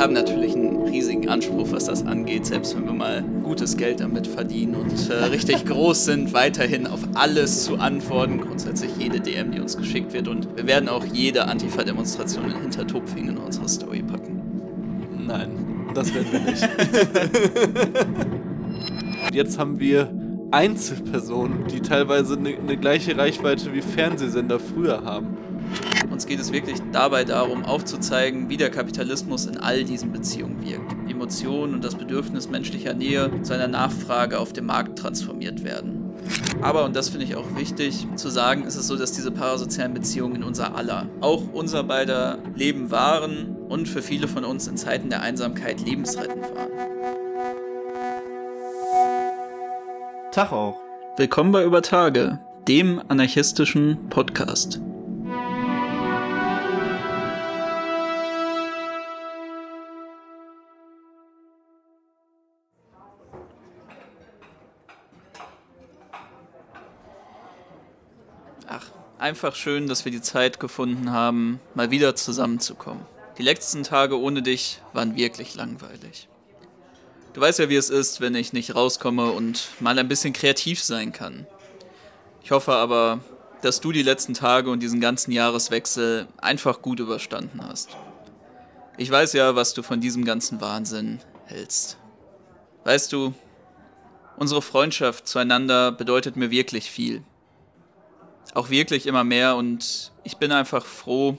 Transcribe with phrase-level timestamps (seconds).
[0.00, 4.26] haben natürlich einen riesigen Anspruch, was das angeht, selbst wenn wir mal gutes Geld damit
[4.26, 8.40] verdienen und äh, richtig groß sind, weiterhin auf alles zu antworten.
[8.40, 10.26] Grundsätzlich jede DM, die uns geschickt wird.
[10.26, 14.40] Und wir werden auch jede Antifa-Demonstration in Hintertupfing in unsere Story packen.
[15.26, 15.50] Nein,
[15.94, 16.68] das werden wir nicht.
[19.34, 20.10] Jetzt haben wir
[20.50, 25.36] Einzelpersonen, die teilweise eine, eine gleiche Reichweite wie Fernsehsender früher haben.
[26.20, 31.10] Uns geht es wirklich dabei darum, aufzuzeigen, wie der Kapitalismus in all diesen Beziehungen wirkt.
[31.10, 36.12] Emotionen und das Bedürfnis menschlicher Nähe zu einer Nachfrage auf dem Markt transformiert werden.
[36.60, 39.94] Aber, und das finde ich auch wichtig zu sagen, ist es so, dass diese parasozialen
[39.94, 44.76] Beziehungen in unser aller, auch unser beider Leben waren und für viele von uns in
[44.76, 46.68] Zeiten der Einsamkeit lebensrettend waren.
[50.32, 50.82] Tag auch.
[51.16, 54.82] Willkommen bei Über Tage, dem anarchistischen Podcast.
[69.20, 73.04] Einfach schön, dass wir die Zeit gefunden haben, mal wieder zusammenzukommen.
[73.38, 76.28] Die letzten Tage ohne dich waren wirklich langweilig.
[77.32, 80.82] Du weißt ja, wie es ist, wenn ich nicht rauskomme und mal ein bisschen kreativ
[80.82, 81.46] sein kann.
[82.42, 83.20] Ich hoffe aber,
[83.62, 87.90] dass du die letzten Tage und diesen ganzen Jahreswechsel einfach gut überstanden hast.
[88.96, 91.98] Ich weiß ja, was du von diesem ganzen Wahnsinn hältst.
[92.84, 93.34] Weißt du,
[94.36, 97.22] unsere Freundschaft zueinander bedeutet mir wirklich viel.
[98.54, 101.38] Auch wirklich immer mehr und ich bin einfach froh,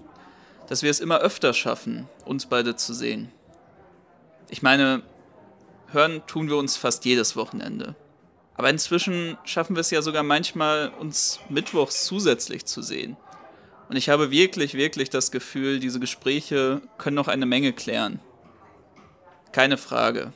[0.68, 3.32] dass wir es immer öfter schaffen, uns beide zu sehen.
[4.50, 5.02] Ich meine,
[5.92, 7.96] hören tun wir uns fast jedes Wochenende.
[8.56, 13.18] Aber inzwischen schaffen wir es ja sogar manchmal, uns mittwochs zusätzlich zu sehen.
[13.90, 18.22] Und ich habe wirklich, wirklich das Gefühl, diese Gespräche können noch eine Menge klären.
[19.52, 20.32] Keine Frage.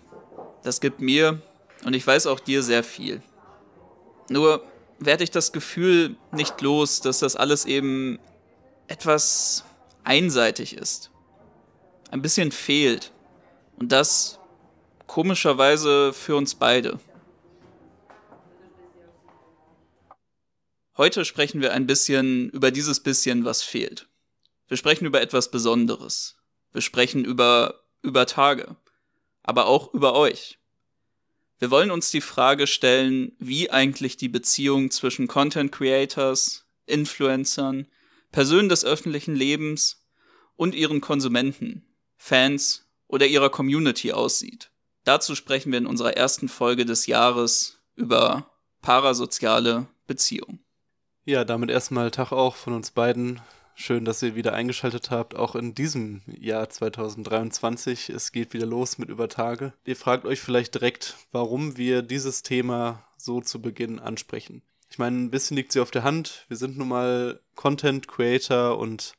[0.63, 1.41] Das gibt mir
[1.85, 3.21] und ich weiß auch dir sehr viel.
[4.29, 4.63] Nur
[4.99, 8.19] werde ich das Gefühl nicht los, dass das alles eben
[8.87, 9.63] etwas
[10.03, 11.11] einseitig ist.
[12.11, 13.11] Ein bisschen fehlt.
[13.77, 14.39] Und das
[15.07, 16.99] Komischerweise für uns beide.
[20.97, 24.07] Heute sprechen wir ein bisschen über dieses bisschen, was fehlt.
[24.67, 26.37] Wir sprechen über etwas Besonderes.
[26.71, 28.75] Wir sprechen über, über Tage.
[29.43, 30.57] Aber auch über euch.
[31.57, 37.87] Wir wollen uns die Frage stellen, wie eigentlich die Beziehung zwischen Content Creators, Influencern,
[38.31, 40.05] Personen des öffentlichen Lebens
[40.55, 41.85] und ihren Konsumenten,
[42.17, 44.71] Fans oder ihrer Community aussieht.
[45.05, 48.51] Dazu sprechen wir in unserer ersten Folge des Jahres über
[48.81, 50.59] parasoziale Beziehungen.
[51.23, 53.41] Ja, damit erstmal Tag auch von uns beiden.
[53.77, 58.09] Schön, dass ihr wieder eingeschaltet habt, auch in diesem Jahr 2023.
[58.09, 59.73] Es geht wieder los mit Übertage.
[59.83, 64.61] Ihr fragt euch vielleicht direkt, warum wir dieses Thema so zu Beginn ansprechen.
[64.89, 66.45] Ich meine, ein bisschen liegt sie auf der Hand.
[66.47, 69.13] Wir sind nun mal Content Creator und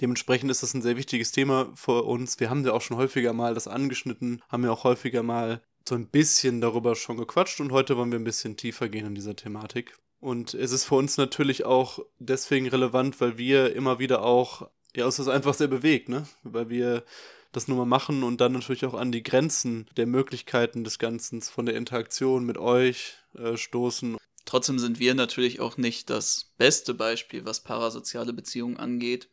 [0.00, 2.40] Dementsprechend ist das ein sehr wichtiges Thema für uns.
[2.40, 5.94] Wir haben ja auch schon häufiger mal das angeschnitten, haben ja auch häufiger mal so
[5.94, 9.36] ein bisschen darüber schon gequatscht und heute wollen wir ein bisschen tiefer gehen in dieser
[9.36, 9.98] Thematik.
[10.20, 15.06] Und es ist für uns natürlich auch deswegen relevant, weil wir immer wieder auch, ja,
[15.06, 16.26] uns das einfach sehr bewegt, ne?
[16.42, 17.04] Weil wir
[17.52, 21.42] das nur mal machen und dann natürlich auch an die Grenzen der Möglichkeiten des Ganzen
[21.42, 24.18] von der Interaktion mit euch äh, stoßen.
[24.44, 29.28] Trotzdem sind wir natürlich auch nicht das beste Beispiel, was parasoziale Beziehungen angeht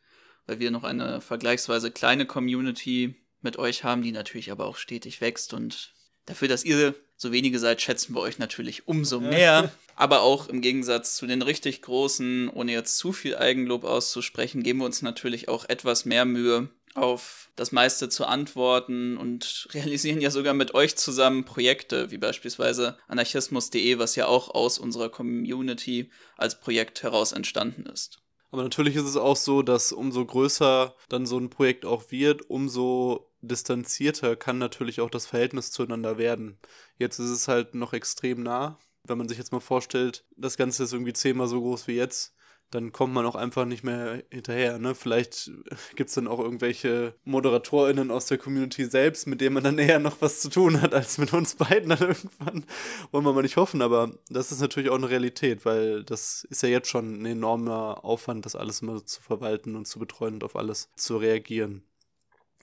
[0.48, 5.22] weil wir noch eine vergleichsweise kleine Community mit euch haben, die natürlich aber auch stetig
[5.22, 5.94] wächst und
[6.26, 9.72] dafür, dass ihr so wenige seid, schätzen wir euch natürlich umso mehr.
[9.96, 14.80] Aber auch im Gegensatz zu den richtig großen, ohne jetzt zu viel Eigenlob auszusprechen, geben
[14.80, 20.32] wir uns natürlich auch etwas mehr Mühe, auf das meiste zu antworten und realisieren ja
[20.32, 26.60] sogar mit euch zusammen Projekte, wie beispielsweise anarchismus.de, was ja auch aus unserer Community als
[26.60, 28.20] Projekt heraus entstanden ist.
[28.52, 32.50] Aber natürlich ist es auch so, dass umso größer dann so ein Projekt auch wird,
[32.50, 36.58] umso distanzierter kann natürlich auch das Verhältnis zueinander werden.
[36.98, 38.80] Jetzt ist es halt noch extrem nah.
[39.04, 42.36] Wenn man sich jetzt mal vorstellt, das Ganze ist irgendwie zehnmal so groß wie jetzt,
[42.72, 44.78] dann kommt man auch einfach nicht mehr hinterher.
[44.78, 44.94] Ne?
[44.94, 45.52] Vielleicht
[45.96, 50.00] gibt es dann auch irgendwelche ModeratorInnen aus der Community selbst, mit denen man dann eher
[50.00, 52.66] noch was zu tun hat, als mit uns beiden dann irgendwann.
[53.12, 56.62] Wollen wir mal nicht hoffen, aber das ist natürlich auch eine Realität, weil das ist
[56.62, 60.44] ja jetzt schon ein enormer Aufwand, das alles immer zu verwalten und zu betreuen und
[60.44, 61.84] auf alles zu reagieren.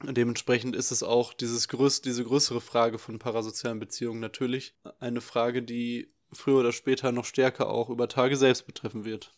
[0.02, 5.20] Und dementsprechend ist es auch dieses größ diese größere Frage von parasozialen Beziehungen natürlich eine
[5.20, 9.32] Frage, die früher oder später noch stärker auch über Tage selbst betreffen wird.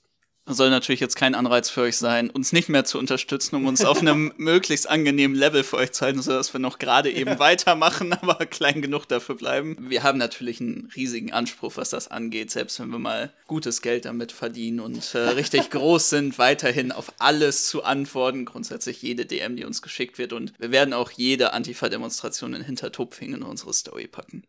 [0.54, 3.84] Soll natürlich jetzt kein Anreiz für euch sein, uns nicht mehr zu unterstützen, um uns
[3.84, 7.38] auf einem möglichst angenehmen Level für euch zu halten, sodass wir noch gerade eben ja.
[7.40, 9.76] weitermachen, aber klein genug dafür bleiben.
[9.81, 14.04] Wir haben natürlich einen riesigen Anspruch, was das angeht, selbst wenn wir mal gutes Geld
[14.04, 18.44] damit verdienen und äh, richtig groß sind, weiterhin auf alles zu antworten.
[18.44, 20.32] Grundsätzlich jede DM, die uns geschickt wird.
[20.32, 24.44] Und wir werden auch jede Antifa-Demonstration in Hintertupfing in unsere Story packen.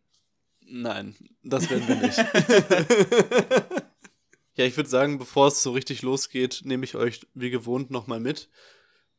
[0.70, 2.24] Nein, das werden wir nicht.
[4.58, 8.20] Ja, ich würde sagen, bevor es so richtig losgeht, nehme ich euch wie gewohnt nochmal
[8.20, 8.50] mit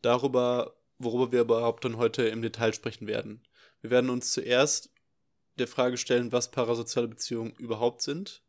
[0.03, 3.47] darüber, worüber wir überhaupt dann heute im Detail sprechen werden.
[3.81, 4.91] Wir werden uns zuerst
[5.57, 8.43] der Frage stellen, was parasoziale Beziehungen überhaupt sind.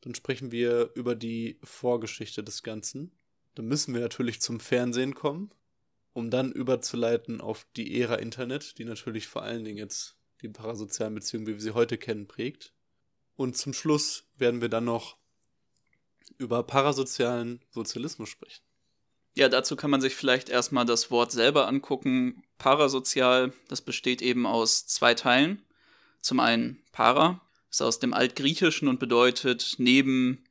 [0.00, 3.12] Dann sprechen wir über die Vorgeschichte des Ganzen.
[3.54, 5.52] Dann müssen wir natürlich zum Fernsehen kommen,
[6.14, 11.14] um dann überzuleiten auf die Ära Internet, die natürlich vor allen Dingen jetzt die parasozialen
[11.14, 12.72] Beziehungen, wie wir sie heute kennen, prägt.
[13.36, 15.16] Und zum Schluss werden wir dann noch
[16.38, 18.62] über parasozialen Sozialismus sprechen.
[19.34, 22.44] Ja, dazu kann man sich vielleicht erstmal das Wort selber angucken.
[22.58, 25.62] Parasozial, das besteht eben aus zwei Teilen.
[26.20, 30.44] Zum einen para, ist aus dem Altgriechischen und bedeutet neben,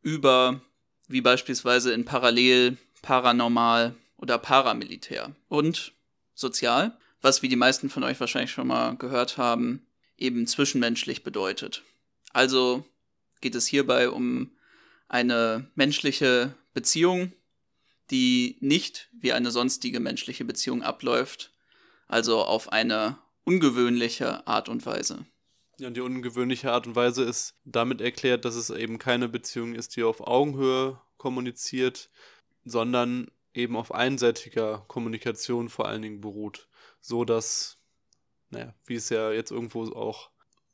[0.00, 0.60] über,
[1.08, 5.34] wie beispielsweise in Parallel, Paranormal oder Paramilitär.
[5.48, 5.92] Und
[6.34, 11.82] sozial, was wie die meisten von euch wahrscheinlich schon mal gehört haben, eben zwischenmenschlich bedeutet.
[12.32, 12.84] Also
[13.40, 14.52] geht es hierbei um
[15.08, 17.32] eine menschliche Beziehung,
[18.10, 21.52] die nicht wie eine sonstige menschliche Beziehung abläuft,
[22.08, 25.26] also auf eine ungewöhnliche Art und Weise.
[25.78, 29.74] Ja, und die ungewöhnliche Art und Weise ist damit erklärt, dass es eben keine Beziehung
[29.74, 32.10] ist, die auf Augenhöhe kommuniziert,
[32.64, 36.68] sondern eben auf einseitiger Kommunikation vor allen Dingen beruht.
[37.00, 37.78] So dass,
[38.50, 40.30] naja, wie es ja jetzt irgendwo auch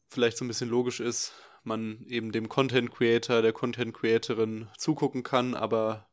[0.09, 1.33] vielleicht so ein bisschen logisch ist,
[1.63, 6.09] man eben dem Content Creator, der Content Creatorin zugucken kann, aber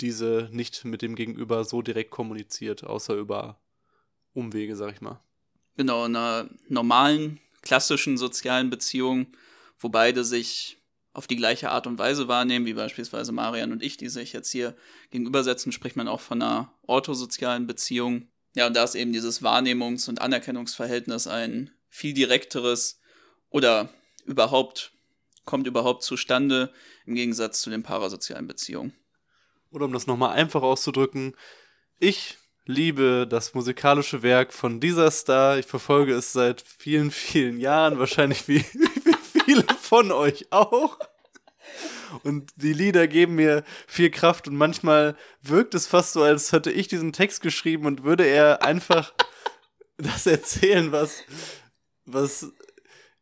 [0.00, 3.60] diese nicht mit dem Gegenüber so direkt kommuniziert, außer über
[4.32, 5.20] Umwege, sag ich mal.
[5.76, 9.28] Genau, in einer normalen, klassischen sozialen Beziehung,
[9.78, 10.78] wo beide sich
[11.12, 14.50] auf die gleiche Art und Weise wahrnehmen, wie beispielsweise Marian und ich, die sich jetzt
[14.50, 14.76] hier
[15.10, 18.28] gegenübersetzen, spricht man auch von einer orthosozialen Beziehung.
[18.54, 23.00] Ja, und da ist eben dieses Wahrnehmungs- und Anerkennungsverhältnis ein viel direkteres
[23.50, 23.88] oder
[24.28, 24.92] überhaupt
[25.44, 26.70] kommt überhaupt zustande
[27.06, 28.92] im Gegensatz zu den parasozialen Beziehungen.
[29.70, 31.34] Oder um das nochmal einfach auszudrücken,
[31.98, 32.36] ich
[32.66, 35.58] liebe das musikalische Werk von dieser Star.
[35.58, 38.58] Ich verfolge es seit vielen, vielen Jahren, wahrscheinlich wie,
[39.04, 40.98] wie viele von euch auch.
[42.22, 46.70] Und die Lieder geben mir viel Kraft und manchmal wirkt es fast so, als hätte
[46.70, 49.14] ich diesen Text geschrieben und würde er einfach
[49.96, 51.24] das erzählen, was,
[52.04, 52.52] was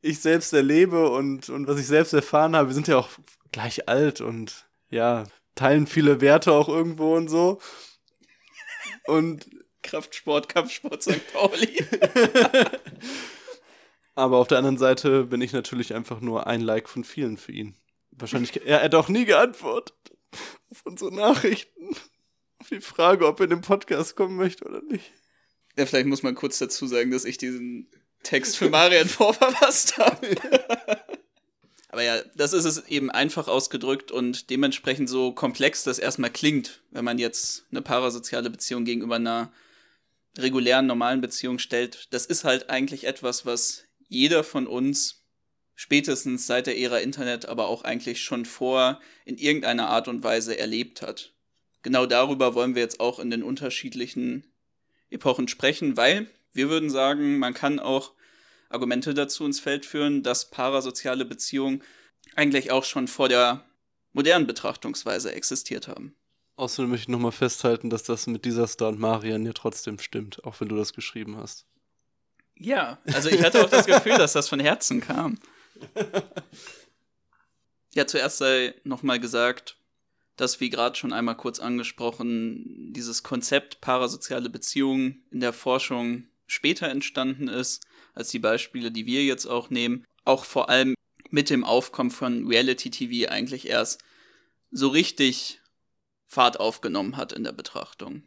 [0.07, 2.69] ich selbst erlebe und, und was ich selbst erfahren habe.
[2.69, 3.11] Wir sind ja auch
[3.53, 5.25] gleich alt und ja,
[5.55, 7.61] teilen viele Werte auch irgendwo und so.
[9.07, 9.49] Und
[9.83, 11.21] Kraftsport, Kampfsport St.
[11.33, 11.85] Pauli.
[14.15, 17.53] Aber auf der anderen Seite bin ich natürlich einfach nur ein Like von vielen für
[17.53, 17.77] ihn.
[18.13, 19.95] Wahrscheinlich, er hat auch nie geantwortet
[20.71, 21.95] auf unsere Nachrichten.
[22.59, 25.13] Auf die Frage, ob er in den Podcast kommen möchte oder nicht.
[25.77, 27.91] Ja, vielleicht muss man kurz dazu sagen, dass ich diesen
[28.27, 30.35] Text für Marian vorverfasst habe.
[31.89, 36.83] Aber ja, das ist es eben einfach ausgedrückt und dementsprechend so komplex das erstmal klingt,
[36.91, 39.53] wenn man jetzt eine parasoziale Beziehung gegenüber einer
[40.37, 42.13] regulären, normalen Beziehung stellt.
[42.13, 45.23] Das ist halt eigentlich etwas, was jeder von uns
[45.75, 50.59] spätestens seit der Ära Internet, aber auch eigentlich schon vor in irgendeiner Art und Weise
[50.59, 51.33] erlebt hat.
[51.83, 54.45] Genau darüber wollen wir jetzt auch in den unterschiedlichen
[55.09, 58.13] Epochen sprechen, weil wir würden sagen, man kann auch
[58.69, 61.83] Argumente dazu ins Feld führen, dass parasoziale Beziehungen
[62.35, 63.65] eigentlich auch schon vor der
[64.13, 66.15] modernen Betrachtungsweise existiert haben.
[66.57, 70.43] Außerdem möchte ich nochmal festhalten, dass das mit dieser Star und Marian ja trotzdem stimmt,
[70.45, 71.67] auch wenn du das geschrieben hast.
[72.59, 75.39] Ja, also ich hatte auch das Gefühl, dass das von Herzen kam.
[77.93, 79.77] Ja, zuerst sei nochmal gesagt,
[80.37, 86.89] dass, wie gerade schon einmal kurz angesprochen, dieses Konzept parasoziale Beziehungen in der Forschung später
[86.89, 87.86] entstanden ist
[88.17, 90.05] als die Beispiele, die wir jetzt auch nehmen.
[90.25, 90.95] Auch vor allem
[91.31, 94.01] mit dem Aufkommen von Reality TV eigentlich erst
[94.73, 95.61] so richtig
[96.27, 98.25] Fahrt aufgenommen hat in der Betrachtung.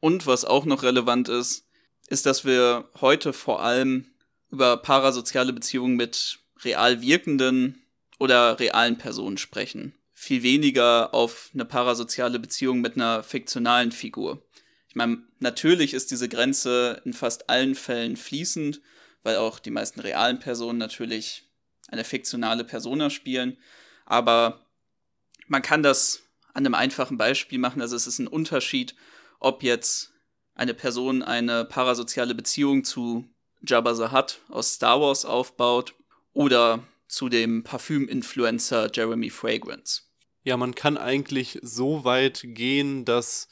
[0.00, 1.66] Und was auch noch relevant ist,
[2.08, 4.06] ist, dass wir heute vor allem
[4.50, 7.82] über parasoziale Beziehungen mit real wirkenden
[8.18, 9.94] oder realen Personen sprechen.
[10.12, 14.42] Viel weniger auf eine parasoziale Beziehung mit einer fiktionalen Figur.
[14.88, 18.80] Ich meine, natürlich ist diese Grenze in fast allen Fällen fließend
[19.26, 21.42] weil auch die meisten realen Personen natürlich
[21.88, 23.58] eine fiktionale Persona spielen.
[24.04, 24.64] Aber
[25.48, 26.22] man kann das
[26.54, 27.82] an einem einfachen Beispiel machen.
[27.82, 28.94] Also es ist ein Unterschied,
[29.40, 30.12] ob jetzt
[30.54, 33.28] eine Person eine parasoziale Beziehung zu
[33.62, 35.94] Jabba the Hutt aus Star Wars aufbaut
[36.32, 40.02] oder zu dem Parfüm-Influencer Jeremy Fragrance.
[40.44, 43.48] Ja, man kann eigentlich so weit gehen, dass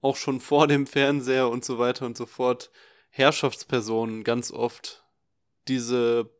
[0.00, 2.70] auch schon vor dem Fernseher und so weiter und so fort
[3.10, 5.01] Herrschaftspersonen ganz oft
[5.68, 6.30] diese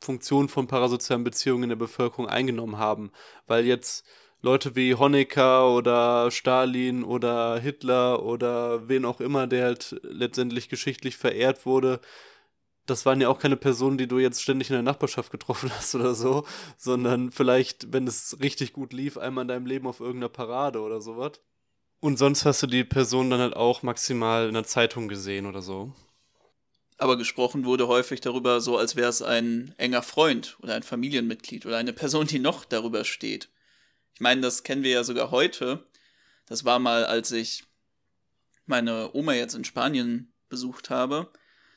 [0.00, 3.10] Funktion von parasozialen Beziehungen in der Bevölkerung eingenommen haben,
[3.46, 4.04] weil jetzt
[4.40, 11.16] Leute wie Honecker oder Stalin oder Hitler oder wen auch immer, der halt letztendlich geschichtlich
[11.16, 12.00] verehrt wurde,
[12.86, 15.94] das waren ja auch keine Personen, die du jetzt ständig in der Nachbarschaft getroffen hast
[15.94, 16.44] oder so,
[16.76, 21.00] sondern vielleicht, wenn es richtig gut lief, einmal in deinem Leben auf irgendeiner Parade oder
[21.00, 21.32] sowas.
[22.00, 25.62] Und sonst hast du die Person dann halt auch maximal in der Zeitung gesehen oder
[25.62, 25.92] so.
[26.98, 31.64] Aber gesprochen wurde häufig darüber so, als wäre es ein enger Freund oder ein Familienmitglied
[31.64, 33.48] oder eine Person, die noch darüber steht.
[34.14, 35.86] Ich meine, das kennen wir ja sogar heute.
[36.46, 37.64] Das war mal, als ich
[38.66, 41.30] meine Oma jetzt in Spanien besucht habe.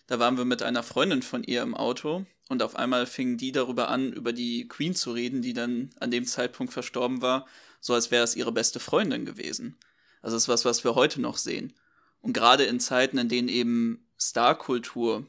[0.07, 3.51] Da waren wir mit einer Freundin von ihr im Auto und auf einmal fingen die
[3.51, 7.47] darüber an, über die Queen zu reden, die dann an dem Zeitpunkt verstorben war,
[7.79, 9.77] so als wäre es ihre beste Freundin gewesen.
[10.21, 11.73] Also das ist was, was wir heute noch sehen.
[12.19, 15.27] Und gerade in Zeiten, in denen eben Starkultur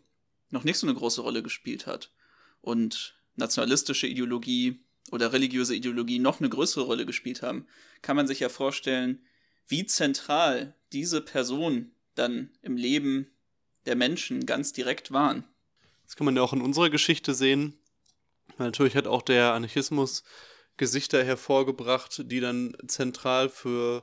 [0.51, 2.13] noch nicht so eine große Rolle gespielt hat
[2.61, 7.67] und nationalistische Ideologie oder religiöse Ideologie noch eine größere Rolle gespielt haben,
[8.03, 9.25] kann man sich ja vorstellen,
[9.67, 13.31] wie zentral diese Personen dann im Leben
[13.87, 15.45] der Menschen ganz direkt waren.
[16.05, 17.79] Das kann man ja auch in unserer Geschichte sehen.
[18.59, 20.23] Natürlich hat auch der Anarchismus
[20.77, 24.03] Gesichter hervorgebracht, die dann zentral für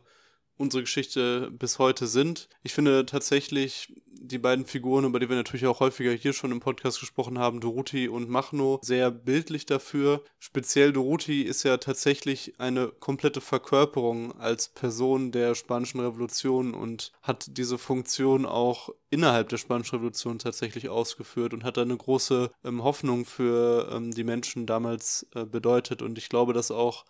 [0.60, 2.50] unsere Geschichte bis heute sind.
[2.64, 6.60] Ich finde tatsächlich die beiden Figuren, über die wir natürlich auch häufiger hier schon im
[6.60, 10.22] Podcast gesprochen haben, Doruti und Machno, sehr bildlich dafür.
[10.38, 17.58] Speziell Doruti ist ja tatsächlich eine komplette Verkörperung als Person der Spanischen Revolution und hat
[17.58, 23.26] diese Funktion auch innerhalb der Spanischen Revolution tatsächlich ausgeführt und hat eine große ähm, Hoffnung
[23.26, 26.02] für ähm, die Menschen damals äh, bedeutet.
[26.02, 27.06] Und ich glaube, dass auch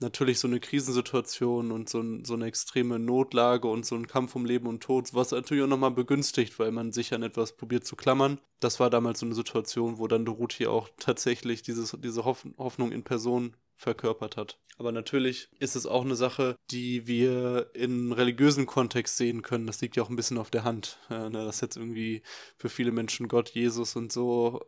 [0.00, 4.36] natürlich so eine Krisensituation und so, ein, so eine extreme Notlage und so ein Kampf
[4.36, 7.84] um Leben und Tod, was natürlich auch nochmal begünstigt, weil man sich an etwas probiert
[7.84, 8.40] zu klammern.
[8.60, 13.02] Das war damals so eine Situation, wo dann Doruti auch tatsächlich dieses, diese Hoffnung in
[13.02, 14.58] Person verkörpert hat.
[14.76, 19.66] Aber natürlich ist es auch eine Sache, die wir in religiösen Kontext sehen können.
[19.66, 22.22] Das liegt ja auch ein bisschen auf der Hand, äh, ne, dass jetzt irgendwie
[22.56, 24.60] für viele Menschen Gott, Jesus und so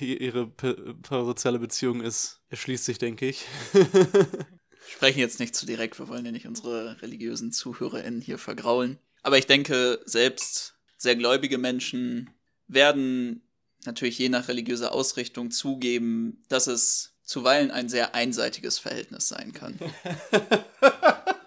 [0.00, 2.40] ihre parasoziale Beziehung ist.
[2.50, 3.46] Erschließt sich, denke ich.
[4.88, 8.98] sprechen jetzt nicht zu direkt, wir wollen ja nicht unsere religiösen ZuhörerInnen hier vergraulen.
[9.22, 12.30] Aber ich denke, selbst sehr gläubige Menschen
[12.66, 13.42] werden
[13.84, 19.78] natürlich je nach religiöser Ausrichtung zugeben, dass es zuweilen ein sehr einseitiges Verhältnis sein kann.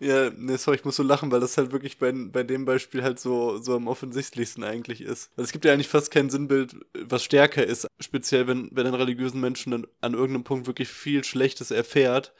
[0.00, 3.02] Ja, ne, sorry, ich muss so lachen, weil das halt wirklich bei, bei dem Beispiel
[3.02, 5.30] halt so, so am offensichtlichsten eigentlich ist.
[5.32, 7.86] Also es gibt ja eigentlich fast kein Sinnbild, was stärker ist.
[8.00, 12.32] Speziell, wenn, wenn ein religiösen Menschen dann an irgendeinem Punkt wirklich viel Schlechtes erfährt,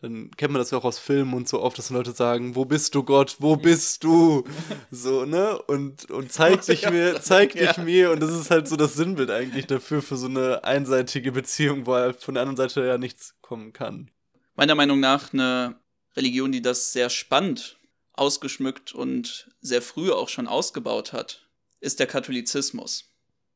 [0.00, 2.64] dann kennt man das ja auch aus Filmen und so oft, dass Leute sagen, wo
[2.64, 4.44] bist du Gott, wo bist du?
[4.90, 5.60] So, ne?
[5.62, 7.84] Und, und zeig dich mir, zeig dich ja.
[7.84, 8.10] mir.
[8.10, 11.94] Und das ist halt so das Sinnbild eigentlich dafür, für so eine einseitige Beziehung, wo
[11.94, 14.10] halt von der anderen Seite ja nichts kommen kann.
[14.56, 15.76] Meiner Meinung nach eine
[16.16, 17.78] Religion, die das sehr spannend
[18.12, 21.48] ausgeschmückt und sehr früh auch schon ausgebaut hat,
[21.80, 23.12] ist der Katholizismus.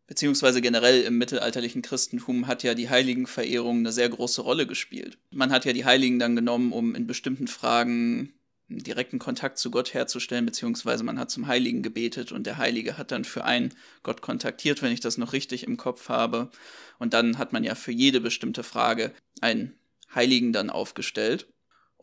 [0.07, 5.19] Beziehungsweise generell im mittelalterlichen Christentum hat ja die Heiligenverehrung eine sehr große Rolle gespielt.
[5.31, 8.33] Man hat ja die Heiligen dann genommen, um in bestimmten Fragen
[8.69, 12.99] einen direkten Kontakt zu Gott herzustellen, beziehungsweise man hat zum Heiligen gebetet und der Heilige
[12.99, 16.51] hat dann für einen Gott kontaktiert, wenn ich das noch richtig im Kopf habe.
[16.99, 19.75] Und dann hat man ja für jede bestimmte Frage einen
[20.15, 21.47] Heiligen dann aufgestellt.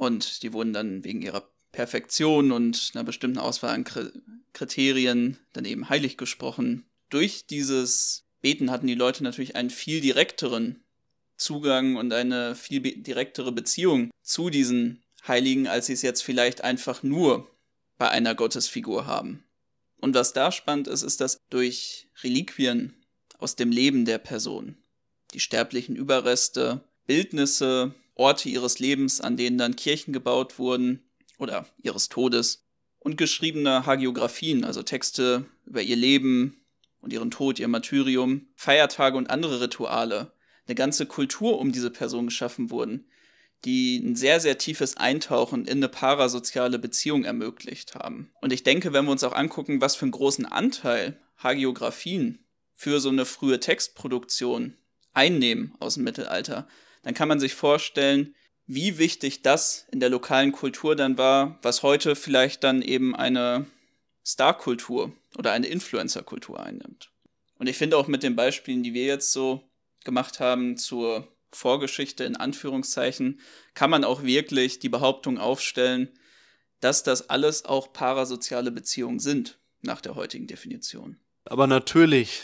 [0.03, 3.85] Und die wurden dann wegen ihrer Perfektion und einer bestimmten Auswahl an
[4.51, 6.85] Kriterien dann eben heilig gesprochen.
[7.09, 10.83] Durch dieses Beten hatten die Leute natürlich einen viel direkteren
[11.37, 17.01] Zugang und eine viel direktere Beziehung zu diesen Heiligen, als sie es jetzt vielleicht einfach
[17.01, 17.49] nur
[17.97, 19.45] bei einer Gottesfigur haben.
[20.01, 22.93] Und was da spannend ist, ist, dass durch Reliquien
[23.39, 24.77] aus dem Leben der Person,
[25.33, 31.03] die sterblichen Überreste, Bildnisse Orte ihres Lebens, an denen dann Kirchen gebaut wurden
[31.37, 32.65] oder ihres Todes
[32.99, 36.65] und geschriebene Hagiografien, also Texte über ihr Leben
[37.01, 40.31] und ihren Tod, ihr Martyrium, Feiertage und andere Rituale,
[40.65, 43.05] eine ganze Kultur um diese Person geschaffen wurden,
[43.65, 48.31] die ein sehr, sehr tiefes Eintauchen in eine parasoziale Beziehung ermöglicht haben.
[48.41, 52.39] Und ich denke, wenn wir uns auch angucken, was für einen großen Anteil Hagiografien
[52.73, 54.77] für so eine frühe Textproduktion
[55.13, 56.67] einnehmen aus dem Mittelalter,
[57.03, 61.83] dann kann man sich vorstellen, wie wichtig das in der lokalen Kultur dann war, was
[61.83, 63.65] heute vielleicht dann eben eine
[64.25, 67.11] Star-Kultur oder eine Influencer-Kultur einnimmt.
[67.59, 69.63] Und ich finde auch mit den Beispielen, die wir jetzt so
[70.03, 73.39] gemacht haben zur Vorgeschichte in Anführungszeichen,
[73.73, 76.09] kann man auch wirklich die Behauptung aufstellen,
[76.79, 81.17] dass das alles auch parasoziale Beziehungen sind, nach der heutigen Definition.
[81.45, 82.41] Aber natürlich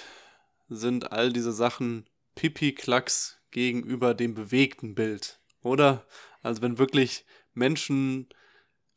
[0.68, 6.06] sind all diese Sachen Pipi-Klacks gegenüber dem bewegten Bild, oder?
[6.42, 8.28] Also wenn wirklich Menschen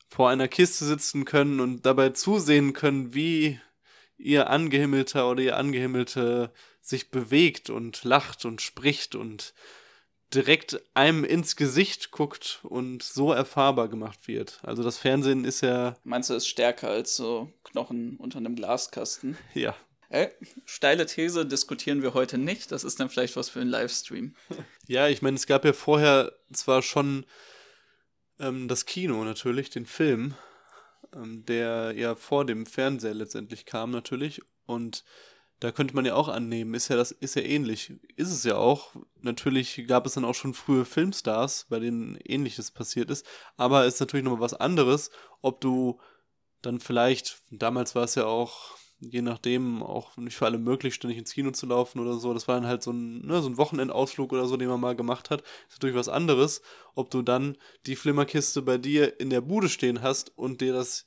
[0.09, 3.59] vor einer Kiste sitzen können und dabei zusehen können, wie
[4.18, 9.54] ihr Angehimmelter oder ihr Angehimmelte sich bewegt und lacht und spricht und
[10.35, 14.61] direkt einem ins Gesicht guckt und so erfahrbar gemacht wird.
[14.62, 15.97] Also das Fernsehen ist ja.
[16.04, 19.37] Meinst du, ist stärker als so Knochen unter einem Glaskasten?
[19.54, 19.75] Ja.
[20.12, 20.28] Äh,
[20.66, 22.71] steile These diskutieren wir heute nicht.
[22.71, 24.37] Das ist dann vielleicht was für einen Livestream.
[24.87, 27.25] Ja, ich meine, es gab ja vorher zwar schon
[28.38, 30.35] ähm, das Kino natürlich, den Film,
[31.14, 34.42] ähm, der ja vor dem Fernseher letztendlich kam natürlich.
[34.66, 35.02] Und
[35.61, 37.95] da könnte man ja auch annehmen, ist ja das, ist ja ähnlich.
[38.16, 38.95] Ist es ja auch.
[39.23, 43.25] Natürlich gab es dann auch schon frühe Filmstars, bei denen ähnliches passiert ist.
[43.57, 45.99] Aber es ist natürlich nochmal was anderes, ob du
[46.61, 51.18] dann vielleicht, damals war es ja auch, je nachdem, auch nicht für alle möglich, ständig
[51.18, 52.32] ins Kino zu laufen oder so.
[52.35, 54.97] Das war dann halt so ein, ne, so ein Wochenendausflug oder so, den man mal
[54.97, 55.42] gemacht hat.
[55.68, 56.62] Ist natürlich was anderes,
[56.94, 57.56] ob du dann
[57.87, 61.04] die Flimmerkiste bei dir in der Bude stehen hast und dir das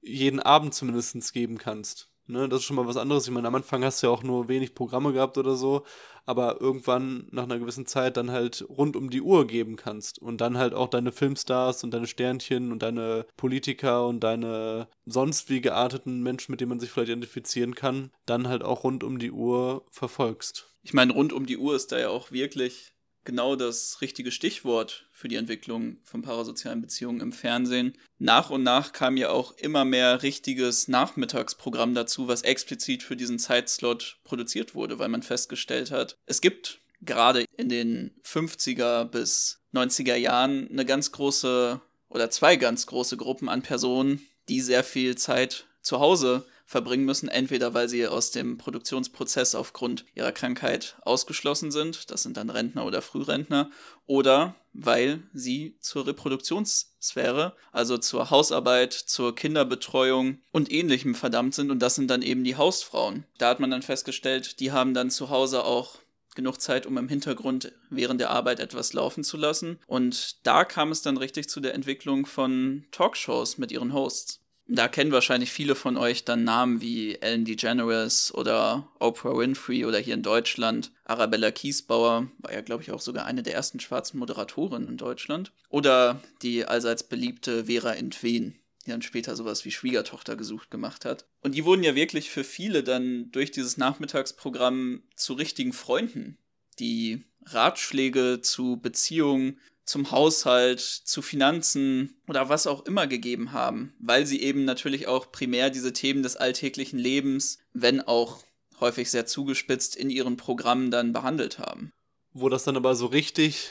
[0.00, 2.11] jeden Abend zumindest geben kannst.
[2.32, 3.26] Ne, das ist schon mal was anderes.
[3.26, 5.84] Ich meine, am Anfang hast du ja auch nur wenig Programme gehabt oder so,
[6.24, 10.40] aber irgendwann nach einer gewissen Zeit dann halt rund um die Uhr geben kannst und
[10.40, 15.60] dann halt auch deine Filmstars und deine Sternchen und deine Politiker und deine sonst wie
[15.60, 19.30] gearteten Menschen, mit denen man sich vielleicht identifizieren kann, dann halt auch rund um die
[19.30, 20.74] Uhr verfolgst.
[20.82, 25.06] Ich meine, rund um die Uhr ist da ja auch wirklich genau das richtige Stichwort
[25.12, 27.96] für die Entwicklung von parasozialen Beziehungen im Fernsehen.
[28.18, 33.38] Nach und nach kam ja auch immer mehr richtiges Nachmittagsprogramm dazu, was explizit für diesen
[33.38, 40.16] Zeitslot produziert wurde, weil man festgestellt hat, es gibt gerade in den 50er bis 90er
[40.16, 45.66] Jahren eine ganz große oder zwei ganz große Gruppen an Personen, die sehr viel Zeit
[45.80, 52.10] zu Hause verbringen müssen, entweder weil sie aus dem Produktionsprozess aufgrund ihrer Krankheit ausgeschlossen sind,
[52.10, 53.70] das sind dann Rentner oder Frührentner,
[54.06, 61.80] oder weil sie zur Reproduktionssphäre, also zur Hausarbeit, zur Kinderbetreuung und ähnlichem verdammt sind und
[61.80, 63.24] das sind dann eben die Hausfrauen.
[63.36, 65.98] Da hat man dann festgestellt, die haben dann zu Hause auch
[66.34, 69.78] genug Zeit, um im Hintergrund während der Arbeit etwas laufen zu lassen.
[69.86, 74.41] Und da kam es dann richtig zu der Entwicklung von Talkshows mit ihren Hosts.
[74.68, 79.98] Da kennen wahrscheinlich viele von euch dann Namen wie Ellen DeGeneres oder Oprah Winfrey oder
[79.98, 84.18] hier in Deutschland Arabella Kiesbauer, war ja glaube ich auch sogar eine der ersten schwarzen
[84.18, 85.52] Moderatorinnen in Deutschland.
[85.68, 91.26] Oder die allseits beliebte Vera Entwen, die dann später sowas wie Schwiegertochter gesucht gemacht hat.
[91.42, 96.38] Und die wurden ja wirklich für viele dann durch dieses Nachmittagsprogramm zu richtigen Freunden,
[96.78, 99.58] die Ratschläge zu Beziehungen
[99.92, 105.30] zum Haushalt, zu Finanzen oder was auch immer gegeben haben, weil sie eben natürlich auch
[105.30, 108.42] primär diese Themen des alltäglichen Lebens, wenn auch
[108.80, 111.92] häufig sehr zugespitzt, in ihren Programmen dann behandelt haben.
[112.32, 113.68] Wo das dann aber so richtig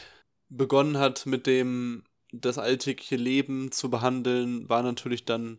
[0.48, 5.58] begonnen hat mit dem das alltägliche Leben zu behandeln, war natürlich dann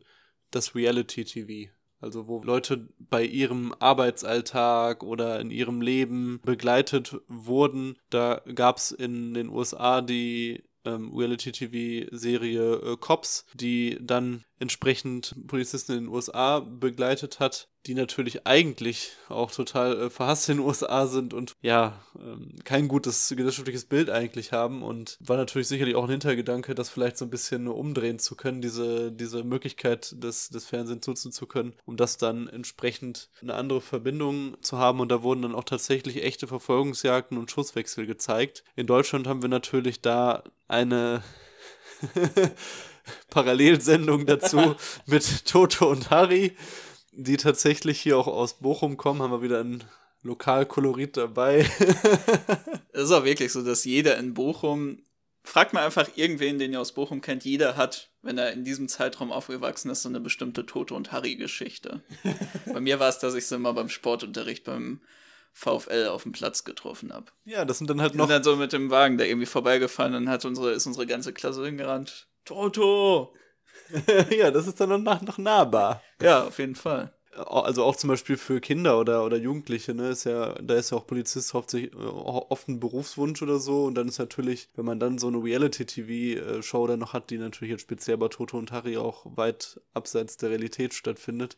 [0.52, 1.72] das Reality TV.
[2.02, 7.96] Also wo Leute bei ihrem Arbeitsalltag oder in ihrem Leben begleitet wurden.
[8.10, 15.92] Da gab es in den USA die ähm, Reality-TV-Serie äh, Cops, die dann entsprechend Polizisten
[15.92, 21.08] in den USA begleitet hat, die natürlich eigentlich auch total äh, verhasst in den USA
[21.08, 26.04] sind und ja, ähm, kein gutes gesellschaftliches Bild eigentlich haben und war natürlich sicherlich auch
[26.04, 30.64] ein Hintergedanke, das vielleicht so ein bisschen umdrehen zu können, diese, diese Möglichkeit des, des
[30.64, 35.24] Fernsehens nutzen zu können, um das dann entsprechend eine andere Verbindung zu haben und da
[35.24, 38.62] wurden dann auch tatsächlich echte Verfolgungsjagden und Schusswechsel gezeigt.
[38.76, 41.24] In Deutschland haben wir natürlich da eine
[43.30, 46.56] Parallelsendung dazu mit Toto und Harry,
[47.12, 49.22] die tatsächlich hier auch aus Bochum kommen.
[49.22, 49.84] Haben wir wieder ein
[50.22, 51.66] Lokalkolorit dabei.
[52.94, 55.02] Es ist auch wirklich so, dass jeder in Bochum,
[55.44, 58.86] fragt mal einfach irgendwen, den ihr aus Bochum kennt, jeder hat, wenn er in diesem
[58.86, 62.02] Zeitraum aufgewachsen ist, so eine bestimmte Toto und Harry-Geschichte.
[62.72, 65.00] Bei mir war es, dass ich sie immer beim Sportunterricht beim
[65.54, 67.26] VfL auf dem Platz getroffen habe.
[67.44, 68.24] Ja, das sind dann halt noch.
[68.24, 71.32] Und dann so mit dem Wagen, der irgendwie vorbeigefahren und hat unsere, ist unsere ganze
[71.32, 72.28] Klasse hingerannt.
[72.44, 73.34] Toto!
[74.30, 76.02] ja, das ist dann noch, noch nahbar.
[76.20, 77.12] Ja, auf jeden Fall.
[77.34, 80.98] also auch zum Beispiel für Kinder oder, oder Jugendliche, ne, ist ja, da ist ja
[80.98, 83.84] auch Polizist hauptsächlich äh, oft ein Berufswunsch oder so.
[83.84, 87.72] Und dann ist natürlich, wenn man dann so eine Reality-TV-Show dann noch hat, die natürlich
[87.72, 91.56] jetzt speziell bei Toto und Harry auch weit abseits der Realität stattfindet,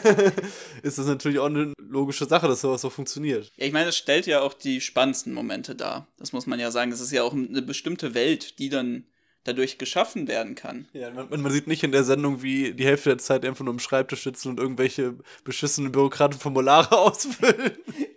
[0.82, 3.52] ist das natürlich auch eine logische Sache, dass sowas so funktioniert.
[3.56, 6.06] Ja, ich meine, es stellt ja auch die spannendsten Momente dar.
[6.18, 6.92] Das muss man ja sagen.
[6.92, 9.04] Es ist ja auch eine bestimmte Welt, die dann
[9.44, 10.88] dadurch geschaffen werden kann.
[10.92, 13.72] Ja, man, man, sieht nicht in der Sendung, wie die Hälfte der Zeit einfach nur
[13.72, 17.72] im Schreibtisch sitzen und irgendwelche beschissenen Bürokratenformulare ausfüllen.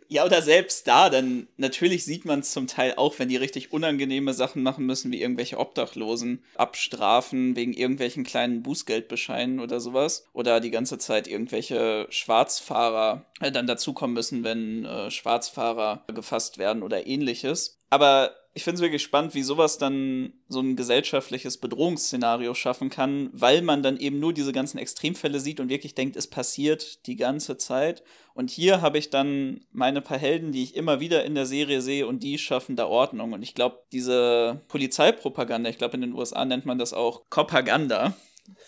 [0.07, 3.71] Ja, oder selbst da, dann natürlich sieht man es zum Teil auch, wenn die richtig
[3.71, 10.27] unangenehme Sachen machen müssen, wie irgendwelche Obdachlosen abstrafen wegen irgendwelchen kleinen Bußgeldbescheinen oder sowas.
[10.33, 16.83] Oder die ganze Zeit irgendwelche Schwarzfahrer äh, dann dazukommen müssen, wenn äh, Schwarzfahrer gefasst werden
[16.83, 17.79] oder ähnliches.
[17.89, 23.29] Aber ich finde es wirklich spannend, wie sowas dann so ein gesellschaftliches Bedrohungsszenario schaffen kann,
[23.31, 27.15] weil man dann eben nur diese ganzen Extremfälle sieht und wirklich denkt, es passiert die
[27.15, 28.03] ganze Zeit.
[28.33, 31.81] Und hier habe ich dann meine paar Helden, die ich immer wieder in der Serie
[31.81, 33.31] sehe und die schaffen da Ordnung.
[33.31, 38.17] Und ich glaube, diese Polizeipropaganda, ich glaube in den USA nennt man das auch Propaganda.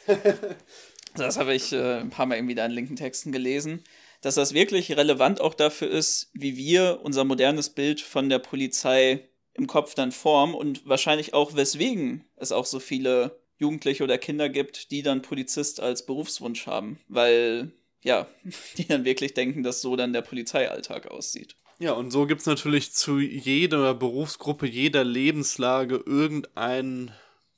[1.16, 3.84] das habe ich äh, ein paar Mal irgendwie da in linken Texten gelesen
[4.22, 9.28] dass das wirklich relevant auch dafür ist, wie wir unser modernes Bild von der Polizei
[9.54, 14.50] im Kopf dann formen und wahrscheinlich auch, weswegen es auch so viele Jugendliche oder Kinder
[14.50, 17.72] gibt, die dann Polizist als Berufswunsch haben, weil
[18.04, 18.28] ja,
[18.78, 21.56] die dann wirklich denken, dass so dann der Polizeialltag aussieht.
[21.80, 27.12] Ja, und so gibt es natürlich zu jeder Berufsgruppe, jeder Lebenslage irgendein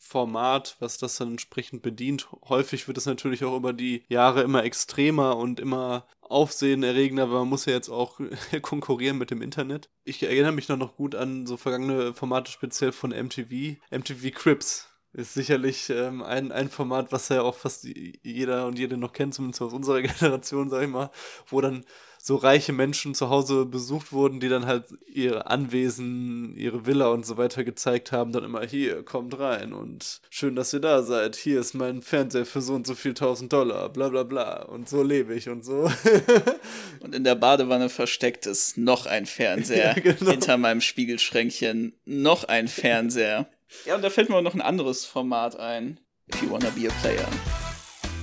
[0.06, 2.30] Format, was das dann entsprechend bedient.
[2.48, 7.50] Häufig wird es natürlich auch über die Jahre immer extremer und immer aufsehenerregender, weil man
[7.50, 8.20] muss ja jetzt auch
[8.62, 9.90] konkurrieren mit dem Internet.
[10.04, 13.78] Ich erinnere mich noch, gut an so vergangene Formate speziell von MTV.
[13.90, 18.98] MTV Crips ist sicherlich ähm, ein, ein Format, was ja auch fast jeder und jede
[18.98, 21.10] noch kennt, zumindest aus unserer Generation, sag ich mal,
[21.48, 21.84] wo dann
[22.28, 27.24] so reiche Menschen zu Hause besucht wurden, die dann halt ihre Anwesen, ihre Villa und
[27.24, 31.36] so weiter gezeigt haben, dann immer hier, kommt rein und schön, dass ihr da seid.
[31.36, 34.64] Hier ist mein Fernseher für so und so viel tausend Dollar, bla bla bla.
[34.64, 35.88] Und so lebe ich und so.
[37.02, 39.76] und in der Badewanne versteckt ist noch ein Fernseher.
[39.96, 40.32] Ja, genau.
[40.32, 43.48] Hinter meinem Spiegelschränkchen noch ein Fernseher.
[43.86, 46.00] Ja, und da fällt mir auch noch ein anderes Format ein.
[46.34, 47.28] If you wanna be a player,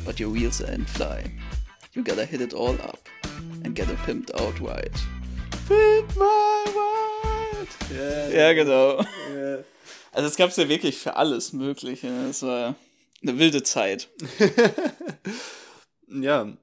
[0.04, 1.22] but your wheels ain't fly,
[1.92, 2.98] you gotta hit it all up
[3.64, 4.92] and get it pimped out right.
[5.68, 7.92] Pimp my white.
[7.92, 9.04] Yeah, ja, genau.
[9.32, 9.64] Yeah.
[10.12, 12.08] Also es gab es ja wirklich für alles Mögliche.
[12.28, 12.76] Es war
[13.22, 14.10] eine wilde Zeit.
[16.08, 16.56] ja.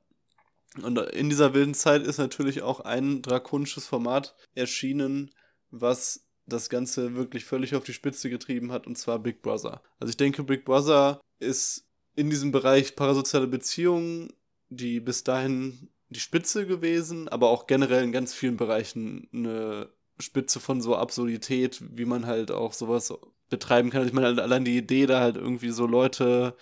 [0.82, 5.32] Und in dieser wilden Zeit ist natürlich auch ein drakonisches Format erschienen,
[5.72, 9.82] was das Ganze wirklich völlig auf die Spitze getrieben hat, und zwar Big Brother.
[10.00, 11.86] Also ich denke, Big Brother ist
[12.16, 14.34] in diesem Bereich parasoziale Beziehungen,
[14.70, 20.60] die bis dahin die Spitze gewesen, aber auch generell in ganz vielen Bereichen eine Spitze
[20.60, 23.14] von so Absurdität, wie man halt auch sowas
[23.50, 24.02] betreiben kann.
[24.02, 26.56] Also ich meine, allein die Idee, da halt irgendwie so Leute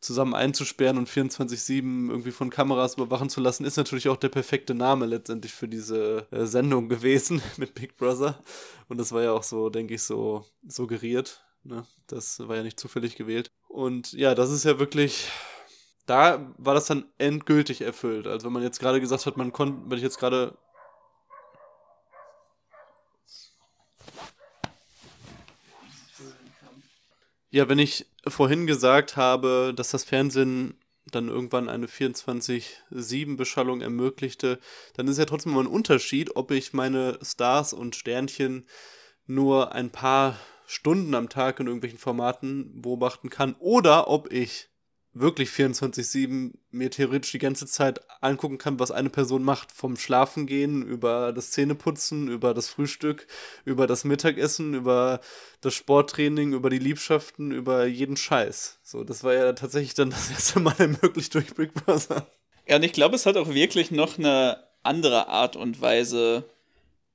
[0.00, 4.74] zusammen einzusperren und 24-7 irgendwie von Kameras überwachen zu lassen, ist natürlich auch der perfekte
[4.74, 8.42] Name letztendlich für diese äh, Sendung gewesen mit Big Brother.
[8.88, 11.44] Und das war ja auch so, denke ich, so suggeriert.
[11.64, 11.86] Ne?
[12.06, 13.50] Das war ja nicht zufällig gewählt.
[13.68, 15.28] Und ja, das ist ja wirklich
[16.06, 18.26] da war das dann endgültig erfüllt.
[18.26, 20.56] Also wenn man jetzt gerade gesagt hat, man konnte, wenn ich jetzt gerade
[27.50, 30.74] Ja, wenn ich vorhin gesagt habe, dass das Fernsehen
[31.06, 34.58] dann irgendwann eine 24-7-Beschallung ermöglichte,
[34.94, 38.66] dann ist ja trotzdem immer ein Unterschied, ob ich meine Stars und Sternchen
[39.26, 44.68] nur ein paar Stunden am Tag in irgendwelchen Formaten beobachten kann oder ob ich
[45.18, 49.72] wirklich 24-7 mir theoretisch die ganze Zeit angucken kann, was eine Person macht.
[49.72, 53.26] Vom Schlafengehen über das Zähneputzen, über das Frühstück,
[53.64, 55.20] über das Mittagessen, über
[55.60, 58.78] das Sporttraining, über die Liebschaften, über jeden Scheiß.
[58.82, 62.26] So, das war ja tatsächlich dann das erste Mal ermöglicht durch Big Brother.
[62.68, 66.48] Ja, und ich glaube, es hat auch wirklich noch eine andere Art und Weise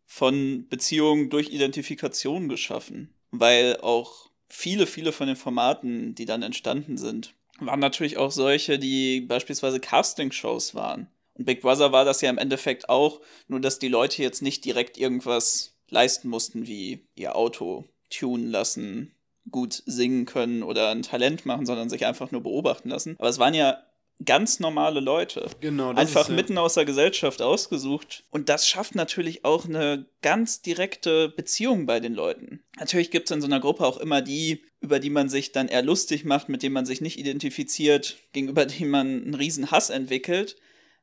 [0.06, 3.14] von Beziehungen durch Identifikation geschaffen.
[3.32, 7.34] Weil auch viele, viele von den Formaten, die dann entstanden sind,
[7.66, 11.08] waren natürlich auch solche, die beispielsweise Castingshows waren.
[11.34, 14.66] Und Big Brother war das ja im Endeffekt auch, nur dass die Leute jetzt nicht
[14.66, 19.16] direkt irgendwas leisten mussten, wie ihr Auto tunen lassen,
[19.50, 23.16] gut singen können oder ein Talent machen, sondern sich einfach nur beobachten lassen.
[23.18, 23.84] Aber es waren ja
[24.26, 25.50] ganz normale Leute.
[25.60, 25.90] Genau.
[25.90, 26.36] Einfach ist, ja.
[26.36, 28.24] mitten aus der Gesellschaft ausgesucht.
[28.30, 32.64] Und das schafft natürlich auch eine ganz direkte Beziehung bei den Leuten.
[32.80, 35.68] Natürlich gibt es in so einer Gruppe auch immer die, über die man sich dann
[35.68, 39.90] eher lustig macht, mit denen man sich nicht identifiziert, gegenüber denen man einen riesen Hass
[39.90, 40.58] entwickelt.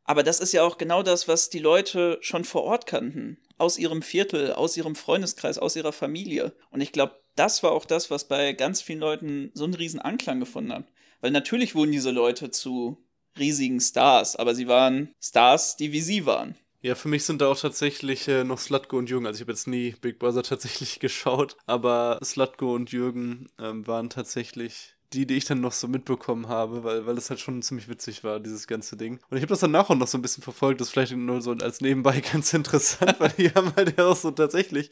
[0.05, 3.39] Aber das ist ja auch genau das, was die Leute schon vor Ort kannten.
[3.59, 6.53] Aus ihrem Viertel, aus ihrem Freundeskreis, aus ihrer Familie.
[6.71, 10.01] Und ich glaube, das war auch das, was bei ganz vielen Leuten so einen riesen
[10.01, 10.87] Anklang gefunden hat.
[11.21, 12.97] Weil natürlich wurden diese Leute zu
[13.39, 16.57] riesigen Stars, aber sie waren Stars, die wie sie waren.
[16.81, 19.27] Ja, für mich sind da auch tatsächlich äh, noch Slutko und Jürgen.
[19.27, 24.11] Also ich habe jetzt nie Big Brother tatsächlich geschaut, aber Slutko und Jürgen ähm, waren
[24.11, 27.89] tatsächlich die, die ich dann noch so mitbekommen habe, weil, weil das halt schon ziemlich
[27.89, 29.19] witzig war, dieses ganze Ding.
[29.31, 31.41] Und ich habe das dann nachher noch so ein bisschen verfolgt, das ist vielleicht nur
[31.41, 34.91] so als nebenbei ganz interessant, weil die haben halt ja auch so tatsächlich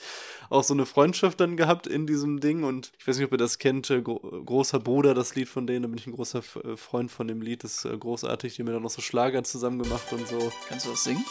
[0.49, 3.39] auch so eine Freundschaft dann gehabt in diesem Ding und ich weiß nicht, ob ihr
[3.39, 6.39] das kennt, äh, Gro Großer Bruder, das Lied von denen, da bin ich ein großer
[6.65, 9.03] äh, Freund von dem Lied, das ist äh, großartig, die haben mir dann noch so
[9.03, 10.53] Schlager zusammen gemacht und so.
[10.69, 11.25] Kannst du das singen?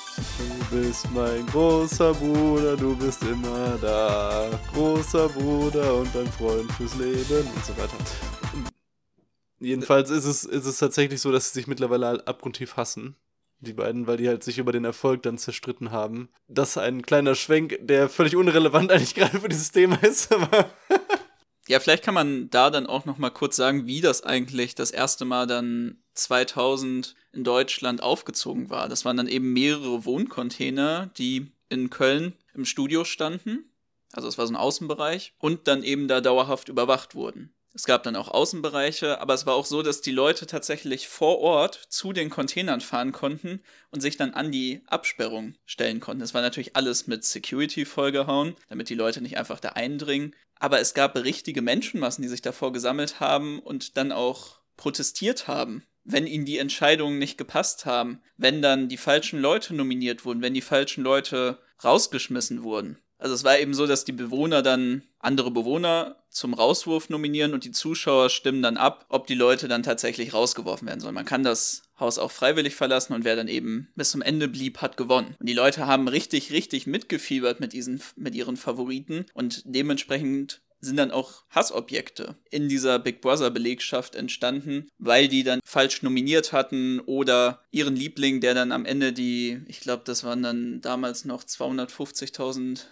[0.70, 6.96] Du bist mein großer Bruder, du bist immer da, großer Bruder und ein Freund fürs
[6.96, 7.98] Leben und so weiter.
[9.66, 13.16] Jedenfalls ist es, ist es tatsächlich so, dass sie sich mittlerweile halt abgrundtief hassen.
[13.60, 16.30] Die beiden, weil die halt sich über den Erfolg dann zerstritten haben.
[16.48, 20.30] Das ist ein kleiner Schwenk, der völlig unrelevant eigentlich gerade für dieses Thema ist,
[21.68, 24.92] ja, vielleicht kann man da dann auch noch mal kurz sagen, wie das eigentlich das
[24.92, 28.88] erste Mal dann 2000 in Deutschland aufgezogen war.
[28.88, 33.72] Das waren dann eben mehrere Wohncontainer, die in Köln im Studio standen.
[34.14, 37.55] Also es war so ein Außenbereich und dann eben da dauerhaft überwacht wurden.
[37.76, 41.40] Es gab dann auch Außenbereiche, aber es war auch so, dass die Leute tatsächlich vor
[41.40, 43.60] Ort zu den Containern fahren konnten
[43.92, 46.24] und sich dann an die Absperrung stellen konnten.
[46.24, 50.34] Es war natürlich alles mit Security vollgehauen, damit die Leute nicht einfach da eindringen.
[50.58, 55.84] Aber es gab richtige Menschenmassen, die sich davor gesammelt haben und dann auch protestiert haben,
[56.06, 60.54] wenn ihnen die Entscheidungen nicht gepasst haben, wenn dann die falschen Leute nominiert wurden, wenn
[60.54, 63.00] die falschen Leute rausgeschmissen wurden.
[63.18, 67.64] Also es war eben so, dass die Bewohner dann andere Bewohner zum Rauswurf nominieren und
[67.64, 71.16] die Zuschauer stimmen dann ab, ob die Leute dann tatsächlich rausgeworfen werden sollen.
[71.16, 74.82] Man kann das Haus auch freiwillig verlassen und wer dann eben bis zum Ende blieb,
[74.82, 75.36] hat gewonnen.
[75.40, 80.98] Und die Leute haben richtig, richtig mitgefiebert mit diesen, mit ihren Favoriten und dementsprechend sind
[80.98, 87.00] dann auch Hassobjekte in dieser Big Brother Belegschaft entstanden, weil die dann falsch nominiert hatten
[87.00, 91.44] oder ihren Liebling, der dann am Ende die, ich glaube, das waren dann damals noch
[91.44, 92.86] 250.000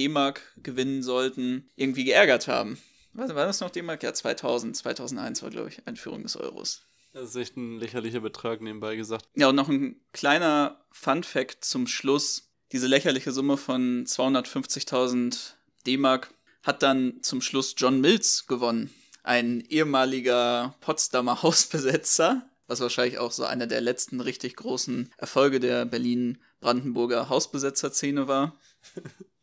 [0.00, 2.78] D-Mark gewinnen sollten, irgendwie geärgert haben.
[3.12, 4.02] Was war das noch D-Mark?
[4.02, 6.86] Ja, 2000, 2001 war, glaube ich, Einführung des Euros.
[7.12, 9.26] Das ist echt ein lächerlicher Betrag nebenbei gesagt.
[9.34, 12.50] Ja, und noch ein kleiner Fun-Fact zum Schluss.
[12.72, 15.52] Diese lächerliche Summe von 250.000
[15.86, 16.32] D-Mark
[16.62, 18.90] hat dann zum Schluss John Mills gewonnen.
[19.22, 25.84] Ein ehemaliger Potsdamer Hausbesetzer, was wahrscheinlich auch so einer der letzten richtig großen Erfolge der
[25.84, 28.56] Berlin-Brandenburger Hausbesetzer-Szene war.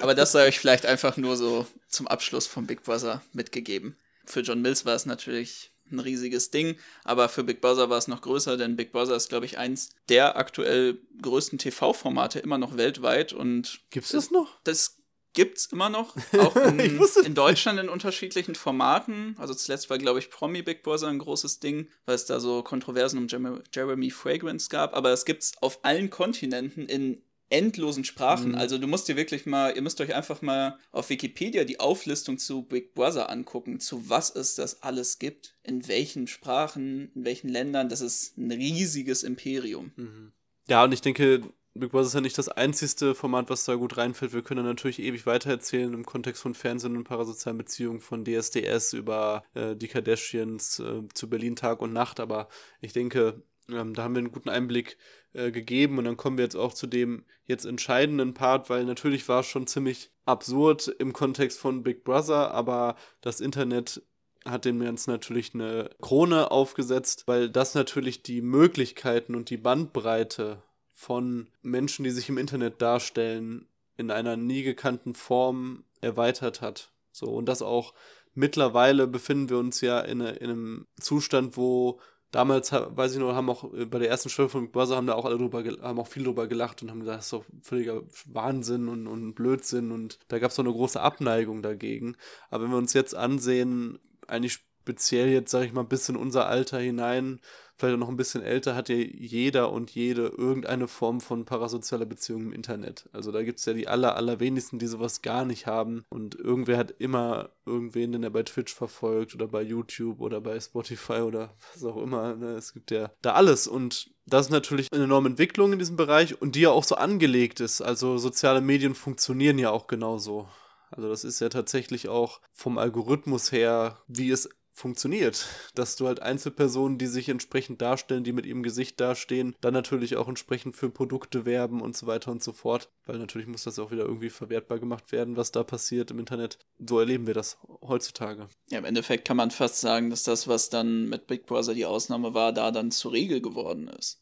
[0.00, 3.96] Aber das sei euch vielleicht einfach nur so zum Abschluss von Big Brother mitgegeben.
[4.24, 8.08] Für John Mills war es natürlich ein riesiges Ding, aber für Big Brother war es
[8.08, 12.76] noch größer, denn Big Brother ist, glaube ich, eins der aktuell größten TV-Formate immer noch
[12.76, 13.80] weltweit und.
[13.90, 14.58] Gibt's das noch?
[14.64, 14.96] Das
[15.36, 19.36] gibt's immer noch, auch in, in, Deutschland in unterschiedlichen Formaten.
[19.38, 22.62] Also zuletzt war, glaube ich, Promi Big Brother ein großes Ding, weil es da so
[22.62, 23.28] Kontroversen um
[23.72, 28.50] Jeremy Fragrance gab, aber es gibt's auf allen Kontinenten in endlosen Sprachen.
[28.50, 28.54] Mhm.
[28.56, 32.38] Also du musst dir wirklich mal, ihr müsst euch einfach mal auf Wikipedia die Auflistung
[32.38, 37.48] zu Big Brother angucken, zu was es das alles gibt, in welchen Sprachen, in welchen
[37.48, 37.88] Ländern.
[37.88, 39.92] Das ist ein riesiges Imperium.
[39.96, 40.32] Mhm.
[40.68, 41.42] Ja, und ich denke,
[41.74, 44.32] Big Brother ist ja nicht das einzigste Format, was da gut reinfällt.
[44.32, 49.44] Wir können natürlich ewig weitererzählen im Kontext von Fernsehen und parasozialen Beziehungen, von DSDS über
[49.54, 52.18] äh, die Kardashians äh, zu Berlin Tag und Nacht.
[52.18, 52.48] Aber
[52.80, 54.96] ich denke, ähm, da haben wir einen guten Einblick
[55.36, 59.28] äh, gegeben und dann kommen wir jetzt auch zu dem jetzt entscheidenden Part, weil natürlich
[59.28, 64.02] war es schon ziemlich absurd im Kontext von Big Brother, aber das Internet
[64.44, 70.62] hat dem Ganzen natürlich eine Krone aufgesetzt, weil das natürlich die Möglichkeiten und die Bandbreite
[70.92, 76.92] von Menschen, die sich im Internet darstellen, in einer nie gekannten Form erweitert hat.
[77.12, 77.92] So, und das auch
[78.34, 83.50] mittlerweile befinden wir uns ja in, in einem Zustand, wo damals, weiß ich noch, haben
[83.50, 86.08] auch äh, bei der ersten Staffel von Börse haben da auch alle drüber, haben auch
[86.08, 90.18] viel drüber gelacht und haben gesagt, das ist doch völliger Wahnsinn und, und Blödsinn und
[90.28, 92.16] da gab es doch eine große Abneigung dagegen.
[92.50, 96.46] Aber wenn wir uns jetzt ansehen, eigentlich speziell jetzt, sage ich mal, bis in unser
[96.46, 97.40] Alter hinein,
[97.76, 102.06] vielleicht auch noch ein bisschen älter, hat ja jeder und jede irgendeine Form von parasozialer
[102.06, 103.08] Beziehung im Internet.
[103.12, 106.04] Also da gibt es ja die aller, allerwenigsten, die sowas gar nicht haben.
[106.08, 110.58] Und irgendwer hat immer irgendwen, den er bei Twitch verfolgt oder bei YouTube oder bei
[110.58, 112.34] Spotify oder was auch immer.
[112.34, 112.54] Ne?
[112.54, 116.40] Es gibt ja da alles und das ist natürlich eine enorme Entwicklung in diesem Bereich
[116.40, 117.80] und die ja auch so angelegt ist.
[117.80, 120.48] Also soziale Medien funktionieren ja auch genauso.
[120.90, 125.46] Also das ist ja tatsächlich auch vom Algorithmus her, wie es funktioniert.
[125.74, 130.16] Dass du halt Einzelpersonen, die sich entsprechend darstellen, die mit ihrem Gesicht dastehen, dann natürlich
[130.16, 132.90] auch entsprechend für Produkte werben und so weiter und so fort.
[133.06, 136.58] Weil natürlich muss das auch wieder irgendwie verwertbar gemacht werden, was da passiert im Internet.
[136.78, 138.48] So erleben wir das heutzutage.
[138.70, 141.86] Ja, im Endeffekt kann man fast sagen, dass das, was dann mit Big Brother die
[141.86, 144.20] Ausnahme war, da dann zur Regel geworden ist.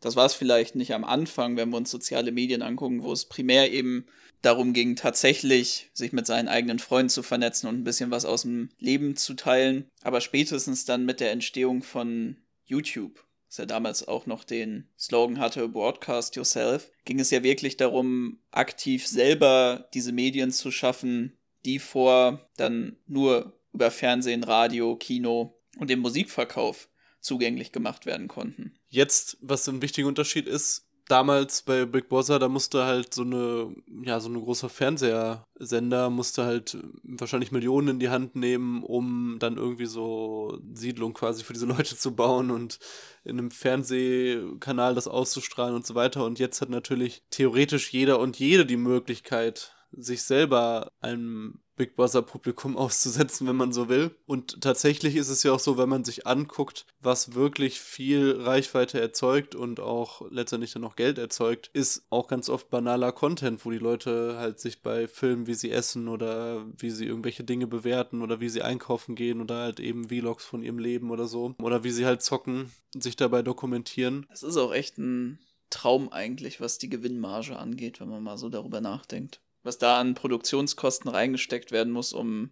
[0.00, 3.24] Das war es vielleicht nicht am Anfang, wenn wir uns soziale Medien angucken, wo es
[3.24, 4.06] primär eben
[4.42, 8.42] darum ging, tatsächlich sich mit seinen eigenen Freunden zu vernetzen und ein bisschen was aus
[8.42, 9.90] dem Leben zu teilen.
[10.02, 15.38] Aber spätestens dann mit der Entstehung von YouTube, was ja damals auch noch den Slogan
[15.38, 21.78] hatte, Broadcast Yourself, ging es ja wirklich darum, aktiv selber diese Medien zu schaffen, die
[21.78, 26.88] vor dann nur über Fernsehen, Radio, Kino und den Musikverkauf
[27.26, 28.74] zugänglich gemacht werden konnten.
[28.88, 33.74] Jetzt, was ein wichtiger Unterschied ist, damals bei Big Brother, da musste halt so eine,
[34.04, 39.56] ja, so ein großer Fernsehsender musste halt wahrscheinlich Millionen in die Hand nehmen, um dann
[39.56, 42.78] irgendwie so Siedlung quasi für diese Leute zu bauen und
[43.24, 46.24] in einem Fernsehkanal das auszustrahlen und so weiter.
[46.24, 52.22] Und jetzt hat natürlich theoretisch jeder und jede die Möglichkeit, sich selber einem Big Brother
[52.22, 54.14] Publikum auszusetzen, wenn man so will.
[54.26, 59.00] Und tatsächlich ist es ja auch so, wenn man sich anguckt, was wirklich viel Reichweite
[59.00, 63.70] erzeugt und auch letztendlich dann noch Geld erzeugt, ist auch ganz oft banaler Content, wo
[63.70, 68.22] die Leute halt sich bei Filmen, wie sie essen oder wie sie irgendwelche Dinge bewerten
[68.22, 71.84] oder wie sie einkaufen gehen oder halt eben Vlogs von ihrem Leben oder so oder
[71.84, 74.26] wie sie halt zocken, sich dabei dokumentieren.
[74.32, 75.38] Es ist auch echt ein
[75.70, 80.14] Traum eigentlich, was die Gewinnmarge angeht, wenn man mal so darüber nachdenkt was da an
[80.14, 82.50] Produktionskosten reingesteckt werden muss, um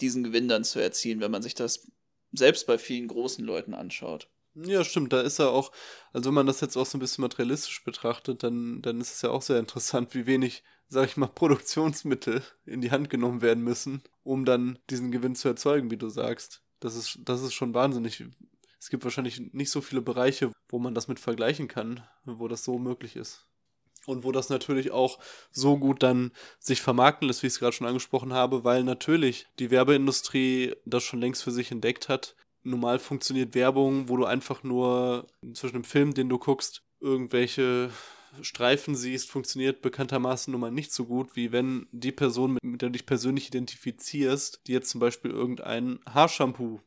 [0.00, 1.90] diesen Gewinn dann zu erzielen, wenn man sich das
[2.32, 4.28] selbst bei vielen großen Leuten anschaut.
[4.54, 5.72] Ja, stimmt, da ist er auch,
[6.12, 9.22] also wenn man das jetzt auch so ein bisschen materialistisch betrachtet, dann, dann ist es
[9.22, 13.62] ja auch sehr interessant, wie wenig, sag ich mal, Produktionsmittel in die Hand genommen werden
[13.62, 16.62] müssen, um dann diesen Gewinn zu erzeugen, wie du sagst.
[16.80, 18.24] Das ist, das ist schon wahnsinnig.
[18.80, 22.64] Es gibt wahrscheinlich nicht so viele Bereiche, wo man das mit vergleichen kann, wo das
[22.64, 23.47] so möglich ist
[24.08, 25.18] und wo das natürlich auch
[25.50, 29.46] so gut dann sich vermarkten lässt, wie ich es gerade schon angesprochen habe, weil natürlich
[29.58, 32.34] die Werbeindustrie das schon längst für sich entdeckt hat.
[32.62, 37.90] Normal funktioniert Werbung, wo du einfach nur zwischen dem Film, den du guckst, irgendwelche
[38.42, 42.88] Streifen siehst, funktioniert bekanntermaßen nun mal nicht so gut, wie wenn die Person, mit der
[42.88, 46.80] du dich persönlich identifizierst, die jetzt zum Beispiel irgendein Haarshampoo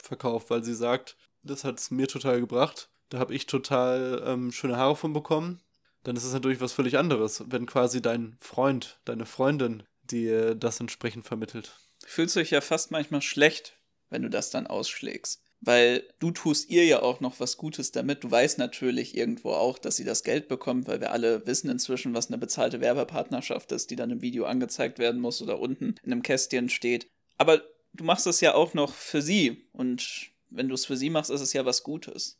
[0.00, 2.90] verkauft, weil sie sagt, das hat es mir total gebracht.
[3.10, 5.60] Da habe ich total ähm, schöne Haare von bekommen
[6.04, 10.80] dann ist es natürlich was völlig anderes, wenn quasi dein Freund, deine Freundin dir das
[10.80, 11.72] entsprechend vermittelt.
[12.06, 13.78] Fühlst du dich ja fast manchmal schlecht,
[14.10, 15.42] wenn du das dann ausschlägst.
[15.60, 18.22] Weil du tust ihr ja auch noch was Gutes damit.
[18.22, 22.12] Du weißt natürlich irgendwo auch, dass sie das Geld bekommt, weil wir alle wissen inzwischen,
[22.14, 26.12] was eine bezahlte Werbepartnerschaft ist, die dann im Video angezeigt werden muss oder unten in
[26.12, 27.06] einem Kästchen steht.
[27.38, 27.62] Aber
[27.94, 29.66] du machst es ja auch noch für sie.
[29.72, 32.38] Und wenn du es für sie machst, ist es ja was Gutes.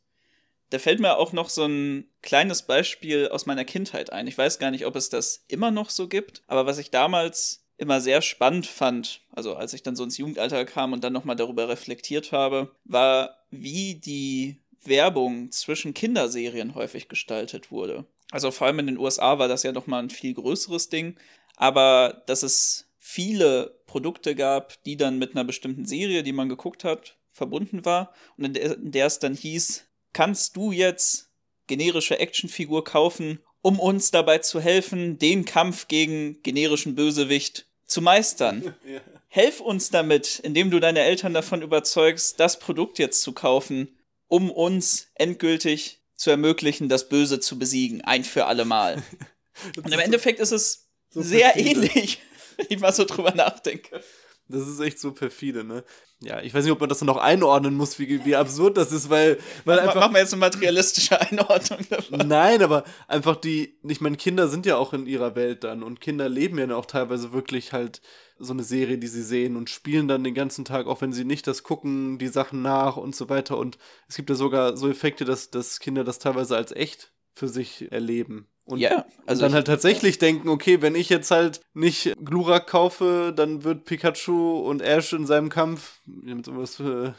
[0.75, 4.27] Da fällt mir auch noch so ein kleines Beispiel aus meiner Kindheit ein.
[4.27, 7.65] Ich weiß gar nicht, ob es das immer noch so gibt, aber was ich damals
[7.77, 11.37] immer sehr spannend fand, also als ich dann so ins Jugendalter kam und dann nochmal
[11.37, 18.03] darüber reflektiert habe, war, wie die Werbung zwischen Kinderserien häufig gestaltet wurde.
[18.31, 21.15] Also vor allem in den USA war das ja nochmal ein viel größeres Ding,
[21.55, 26.83] aber dass es viele Produkte gab, die dann mit einer bestimmten Serie, die man geguckt
[26.83, 29.85] hat, verbunden war und in der, in der es dann hieß,
[30.15, 31.29] kannst du jetzt
[31.67, 38.73] generische Actionfigur kaufen, um uns dabei zu helfen, den Kampf gegen generischen Bösewicht zu meistern.
[38.87, 39.01] ja.
[39.27, 44.49] Helf uns damit, indem du deine Eltern davon überzeugst, das Produkt jetzt zu kaufen, um
[44.51, 49.03] uns endgültig zu ermöglichen, das Böse zu besiegen, ein für alle Mal.
[49.75, 51.87] Und im Endeffekt ist es so sehr perfide.
[51.87, 52.21] ähnlich,
[52.55, 54.01] wenn ich mal so drüber nachdenke.
[54.47, 55.83] Das ist echt so perfide, ne?
[56.21, 59.09] Ja, ich weiß nicht, ob man das noch einordnen muss, wie, wie absurd das ist,
[59.09, 59.95] weil, weil einfach.
[59.95, 62.27] Machen wir jetzt eine materialistische Einordnung davon.
[62.27, 65.99] Nein, aber einfach die, ich meine, Kinder sind ja auch in ihrer Welt dann und
[65.99, 68.01] Kinder leben ja auch teilweise wirklich halt
[68.39, 71.25] so eine Serie, die sie sehen und spielen dann den ganzen Tag, auch wenn sie
[71.25, 73.57] nicht das gucken, die Sachen nach und so weiter.
[73.57, 77.47] Und es gibt ja sogar so Effekte, dass, dass Kinder das teilweise als echt für
[77.47, 78.47] sich erleben.
[78.65, 83.31] Und, ja, also dann halt tatsächlich denken, okay, wenn ich jetzt halt nicht Glurak kaufe,
[83.35, 87.13] dann wird Pikachu und Ash in seinem Kampf, mit sowas äh,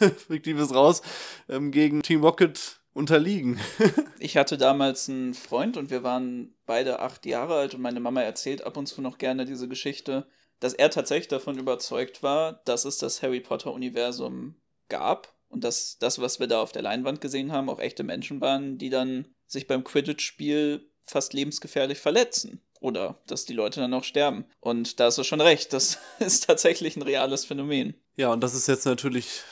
[0.28, 1.00] Fiktives raus,
[1.48, 3.58] ähm, gegen Team Rocket unterliegen.
[4.18, 8.20] ich hatte damals einen Freund und wir waren beide acht Jahre alt und meine Mama
[8.20, 10.26] erzählt ab und zu noch gerne diese Geschichte,
[10.58, 14.56] dass er tatsächlich davon überzeugt war, dass es das Harry Potter-Universum
[14.90, 18.40] gab und dass das, was wir da auf der Leinwand gesehen haben, auch echte Menschen
[18.42, 22.60] waren, die dann sich beim Quidditch-Spiel fast lebensgefährlich verletzen.
[22.80, 24.46] Oder dass die Leute dann auch sterben.
[24.60, 27.94] Und da hast du schon recht, das ist tatsächlich ein reales Phänomen.
[28.16, 29.42] Ja, und das ist jetzt natürlich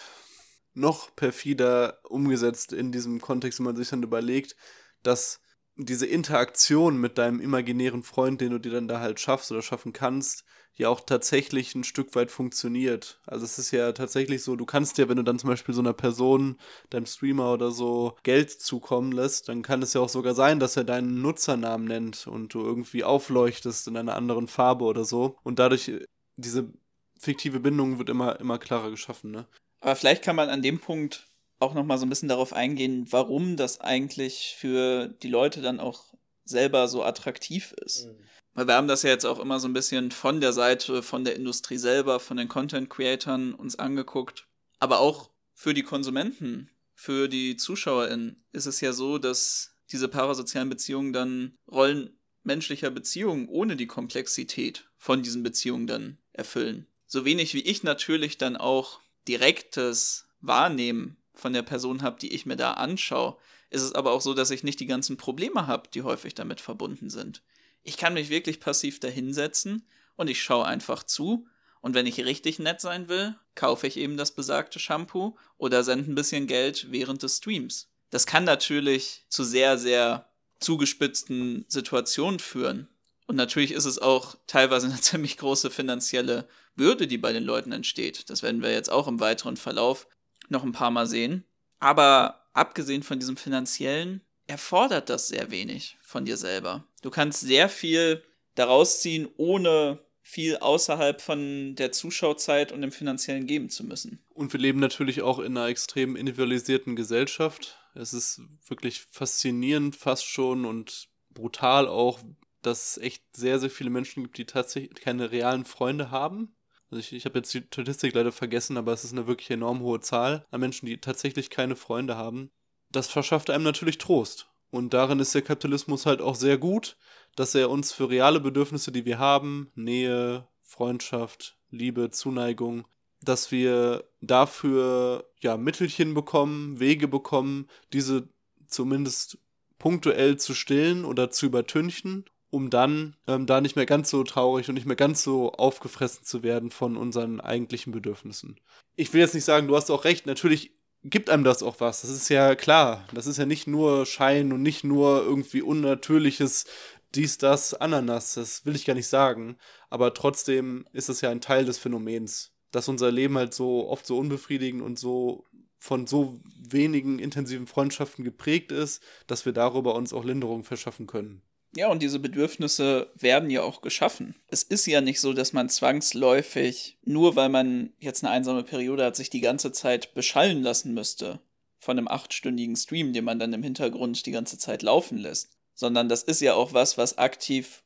[0.72, 4.56] noch perfider umgesetzt in diesem Kontext, wenn man sich dann überlegt,
[5.02, 5.40] dass
[5.76, 9.92] diese Interaktion mit deinem imaginären Freund, den du dir dann da halt schaffst oder schaffen
[9.92, 10.44] kannst,
[10.78, 13.20] ja auch tatsächlich ein Stück weit funktioniert.
[13.26, 15.80] Also es ist ja tatsächlich so, du kannst ja, wenn du dann zum Beispiel so
[15.80, 16.56] einer Person,
[16.90, 20.76] deinem Streamer oder so Geld zukommen lässt, dann kann es ja auch sogar sein, dass
[20.76, 25.36] er deinen Nutzernamen nennt und du irgendwie aufleuchtest in einer anderen Farbe oder so.
[25.42, 25.92] Und dadurch
[26.36, 26.72] diese
[27.18, 29.46] fiktive Bindung wird immer, immer klarer geschaffen, ne?
[29.80, 31.26] Aber vielleicht kann man an dem Punkt
[31.60, 36.14] auch nochmal so ein bisschen darauf eingehen, warum das eigentlich für die Leute dann auch
[36.44, 38.06] selber so attraktiv ist.
[38.06, 38.24] Mhm.
[38.58, 41.22] Weil wir haben das ja jetzt auch immer so ein bisschen von der Seite, von
[41.22, 44.48] der Industrie selber, von den Content-Creatern uns angeguckt.
[44.80, 50.70] Aber auch für die Konsumenten, für die ZuschauerInnen ist es ja so, dass diese parasozialen
[50.70, 56.88] Beziehungen dann Rollen menschlicher Beziehungen ohne die Komplexität von diesen Beziehungen dann erfüllen.
[57.06, 58.98] So wenig wie ich natürlich dann auch
[59.28, 63.36] direktes Wahrnehmen von der Person habe, die ich mir da anschaue,
[63.70, 66.60] ist es aber auch so, dass ich nicht die ganzen Probleme habe, die häufig damit
[66.60, 67.40] verbunden sind.
[67.82, 71.46] Ich kann mich wirklich passiv dahinsetzen und ich schaue einfach zu.
[71.80, 76.10] Und wenn ich richtig nett sein will, kaufe ich eben das besagte Shampoo oder sende
[76.10, 77.88] ein bisschen Geld während des Streams.
[78.10, 80.28] Das kann natürlich zu sehr, sehr
[80.60, 82.88] zugespitzten Situationen führen.
[83.26, 87.72] Und natürlich ist es auch teilweise eine ziemlich große finanzielle Bürde, die bei den Leuten
[87.72, 88.30] entsteht.
[88.30, 90.08] Das werden wir jetzt auch im weiteren Verlauf
[90.48, 91.44] noch ein paar Mal sehen.
[91.78, 96.84] Aber abgesehen von diesem finanziellen, erfordert das sehr wenig von dir selber.
[97.02, 98.22] Du kannst sehr viel
[98.54, 104.22] daraus ziehen, ohne viel außerhalb von der Zuschauzeit und dem finanziellen geben zu müssen.
[104.34, 107.78] Und wir leben natürlich auch in einer extrem individualisierten Gesellschaft.
[107.94, 112.20] Es ist wirklich faszinierend fast schon und brutal auch,
[112.62, 116.54] dass es echt sehr, sehr viele Menschen gibt, die tatsächlich keine realen Freunde haben.
[116.90, 119.80] Also ich, ich habe jetzt die Statistik leider vergessen, aber es ist eine wirklich enorm
[119.80, 122.50] hohe Zahl an Menschen, die tatsächlich keine Freunde haben.
[122.90, 124.48] Das verschafft einem natürlich Trost.
[124.70, 126.96] Und darin ist der Kapitalismus halt auch sehr gut,
[127.36, 132.86] dass er uns für reale Bedürfnisse, die wir haben, Nähe, Freundschaft, Liebe, Zuneigung,
[133.22, 138.28] dass wir dafür ja Mittelchen bekommen, Wege bekommen, diese
[138.66, 139.38] zumindest
[139.78, 144.68] punktuell zu stillen oder zu übertünchen um dann ähm, da nicht mehr ganz so traurig
[144.68, 148.58] und nicht mehr ganz so aufgefressen zu werden von unseren eigentlichen Bedürfnissen.
[148.96, 150.72] Ich will jetzt nicht sagen, du hast auch recht, natürlich
[151.04, 152.02] gibt einem das auch was.
[152.02, 153.06] Das ist ja klar.
[153.14, 156.66] Das ist ja nicht nur Schein und nicht nur irgendwie unnatürliches
[157.14, 158.34] dies, das, Ananas.
[158.34, 159.56] Das will ich gar nicht sagen.
[159.90, 164.06] Aber trotzdem ist es ja ein Teil des Phänomens, dass unser Leben halt so oft
[164.06, 165.44] so unbefriedigend und so
[165.78, 171.42] von so wenigen intensiven Freundschaften geprägt ist, dass wir darüber uns auch Linderung verschaffen können.
[171.76, 174.34] Ja, und diese Bedürfnisse werden ja auch geschaffen.
[174.48, 179.04] Es ist ja nicht so, dass man zwangsläufig, nur weil man jetzt eine einsame Periode
[179.04, 181.40] hat, sich die ganze Zeit beschallen lassen müsste
[181.78, 185.50] von einem achtstündigen Stream, den man dann im Hintergrund die ganze Zeit laufen lässt.
[185.74, 187.84] Sondern das ist ja auch was, was aktiv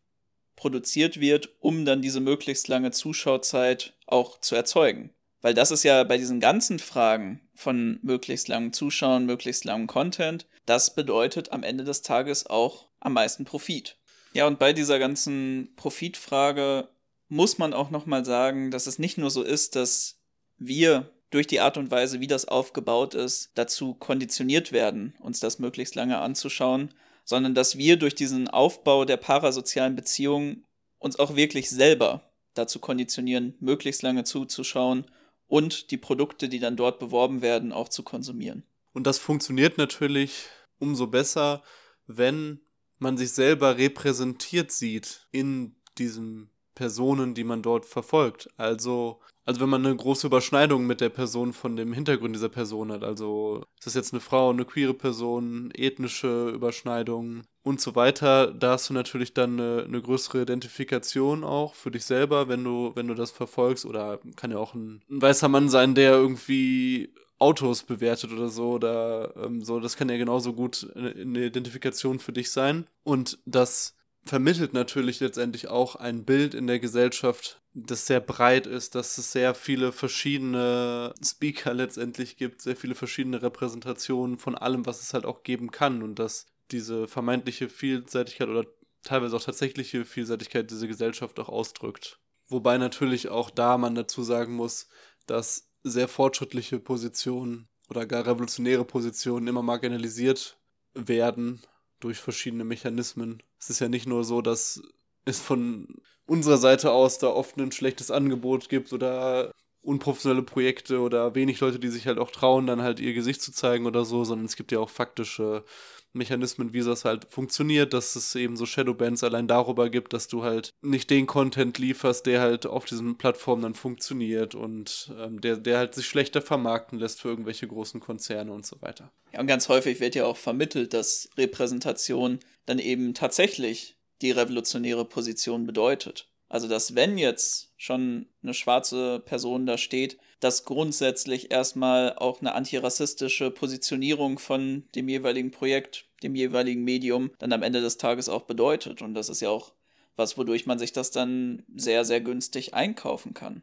[0.56, 5.10] produziert wird, um dann diese möglichst lange Zuschauzeit auch zu erzeugen.
[5.40, 10.46] Weil das ist ja bei diesen ganzen Fragen von möglichst langem Zuschauen, möglichst langem Content,
[10.66, 13.96] das bedeutet am Ende des Tages auch am meisten Profit.
[14.32, 16.88] Ja, und bei dieser ganzen Profitfrage
[17.28, 20.20] muss man auch nochmal sagen, dass es nicht nur so ist, dass
[20.56, 25.58] wir durch die Art und Weise, wie das aufgebaut ist, dazu konditioniert werden, uns das
[25.58, 26.94] möglichst lange anzuschauen,
[27.24, 30.64] sondern dass wir durch diesen Aufbau der parasozialen Beziehungen
[30.98, 35.06] uns auch wirklich selber dazu konditionieren, möglichst lange zuzuschauen
[35.46, 38.64] und die Produkte, die dann dort beworben werden, auch zu konsumieren.
[38.92, 40.46] Und das funktioniert natürlich
[40.78, 41.62] umso besser,
[42.06, 42.60] wenn
[43.02, 48.48] man sich selber repräsentiert sieht in diesen Personen, die man dort verfolgt.
[48.56, 52.90] Also, also wenn man eine große Überschneidung mit der Person von dem Hintergrund dieser Person
[52.90, 58.52] hat, also ist das jetzt eine Frau, eine queere Person, ethnische Überschneidung und so weiter,
[58.52, 62.92] da hast du natürlich dann eine, eine größere Identifikation auch für dich selber, wenn du,
[62.94, 63.84] wenn du das verfolgst.
[63.84, 68.70] Oder kann ja auch ein, ein weißer Mann sein, der irgendwie Autos bewertet oder so
[68.70, 69.80] oder ähm, so.
[69.80, 72.86] Das kann ja genauso gut eine, Identifikation für dich sein.
[73.02, 78.94] Und das vermittelt natürlich letztendlich auch ein Bild in der Gesellschaft, das sehr breit ist,
[78.94, 85.02] dass es sehr viele verschiedene Speaker letztendlich gibt, sehr viele verschiedene Repräsentationen von allem, was
[85.02, 88.66] es halt auch geben kann und dass diese vermeintliche Vielseitigkeit oder
[89.02, 92.20] teilweise auch tatsächliche Vielseitigkeit diese Gesellschaft auch ausdrückt.
[92.46, 94.88] Wobei natürlich auch da man dazu sagen muss,
[95.26, 100.58] dass sehr fortschrittliche Positionen oder gar revolutionäre Positionen immer marginalisiert
[100.94, 101.60] werden
[102.00, 103.42] durch verschiedene Mechanismen.
[103.58, 104.82] Es ist ja nicht nur so, dass
[105.24, 105.86] es von
[106.26, 109.52] unserer Seite aus da oft ein schlechtes Angebot gibt oder
[109.82, 113.52] unprofessionelle Projekte oder wenig Leute, die sich halt auch trauen, dann halt ihr Gesicht zu
[113.52, 115.64] zeigen oder so, sondern es gibt ja auch faktische
[116.12, 120.42] Mechanismen, wie das halt funktioniert, dass es eben so Shadowbands allein darüber gibt, dass du
[120.42, 125.56] halt nicht den Content lieferst, der halt auf diesen Plattformen dann funktioniert und ähm, der,
[125.56, 129.10] der halt sich schlechter vermarkten lässt für irgendwelche großen Konzerne und so weiter.
[129.32, 135.04] Ja, und ganz häufig wird ja auch vermittelt, dass Repräsentation dann eben tatsächlich die revolutionäre
[135.04, 136.28] Position bedeutet.
[136.52, 142.54] Also, dass wenn jetzt schon eine schwarze Person da steht, dass grundsätzlich erstmal auch eine
[142.54, 148.42] antirassistische Positionierung von dem jeweiligen Projekt, dem jeweiligen Medium dann am Ende des Tages auch
[148.42, 149.00] bedeutet.
[149.00, 149.72] Und das ist ja auch
[150.14, 153.62] was, wodurch man sich das dann sehr, sehr günstig einkaufen kann.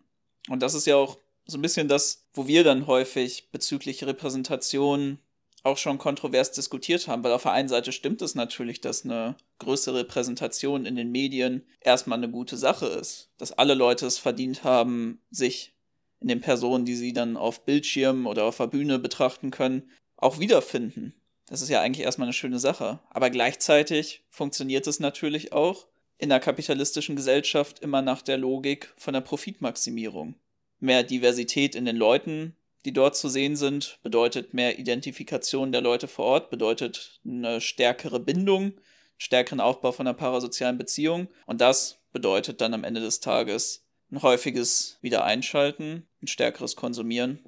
[0.49, 5.19] Und das ist ja auch so ein bisschen das, wo wir dann häufig bezüglich Repräsentation
[5.63, 9.35] auch schon kontrovers diskutiert haben, weil auf der einen Seite stimmt es natürlich, dass eine
[9.59, 14.63] größere Repräsentation in den Medien erstmal eine gute Sache ist, dass alle Leute es verdient
[14.63, 15.73] haben, sich
[16.21, 20.39] in den Personen, die sie dann auf Bildschirmen oder auf der Bühne betrachten können, auch
[20.39, 21.13] wiederfinden.
[21.47, 22.99] Das ist ja eigentlich erstmal eine schöne Sache.
[23.09, 25.87] Aber gleichzeitig funktioniert es natürlich auch
[26.17, 30.35] in der kapitalistischen Gesellschaft immer nach der Logik von der Profitmaximierung.
[30.79, 32.55] Mehr Diversität in den Leuten
[32.85, 38.19] die dort zu sehen sind, bedeutet mehr Identifikation der Leute vor Ort, bedeutet eine stärkere
[38.19, 38.73] Bindung,
[39.17, 41.27] stärkeren Aufbau von einer parasozialen Beziehung.
[41.45, 47.39] Und das bedeutet dann am Ende des Tages ein häufiges Wiedereinschalten, ein stärkeres Konsumieren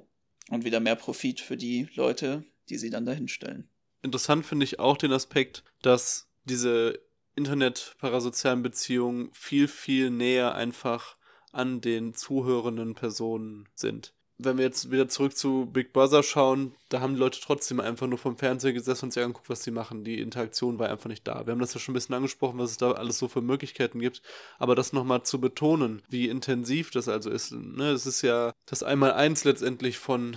[0.50, 3.68] und wieder mehr Profit für die Leute, die sie dann dahin stellen.
[4.02, 7.00] Interessant finde ich auch den Aspekt, dass diese
[7.36, 11.16] Internet-parasozialen Beziehungen viel, viel näher einfach
[11.52, 14.12] an den zuhörenden Personen sind
[14.44, 18.06] wenn wir jetzt wieder zurück zu Big Brother schauen, da haben die Leute trotzdem einfach
[18.06, 20.04] nur vom Fernseher gesessen und sich angeguckt, was sie machen.
[20.04, 21.46] Die Interaktion war einfach nicht da.
[21.46, 24.00] Wir haben das ja schon ein bisschen angesprochen, was es da alles so für Möglichkeiten
[24.00, 24.22] gibt.
[24.58, 27.52] Aber das nochmal zu betonen, wie intensiv das also ist.
[27.52, 27.90] Ne?
[27.90, 30.36] Es ist ja das Einmal-Eins letztendlich von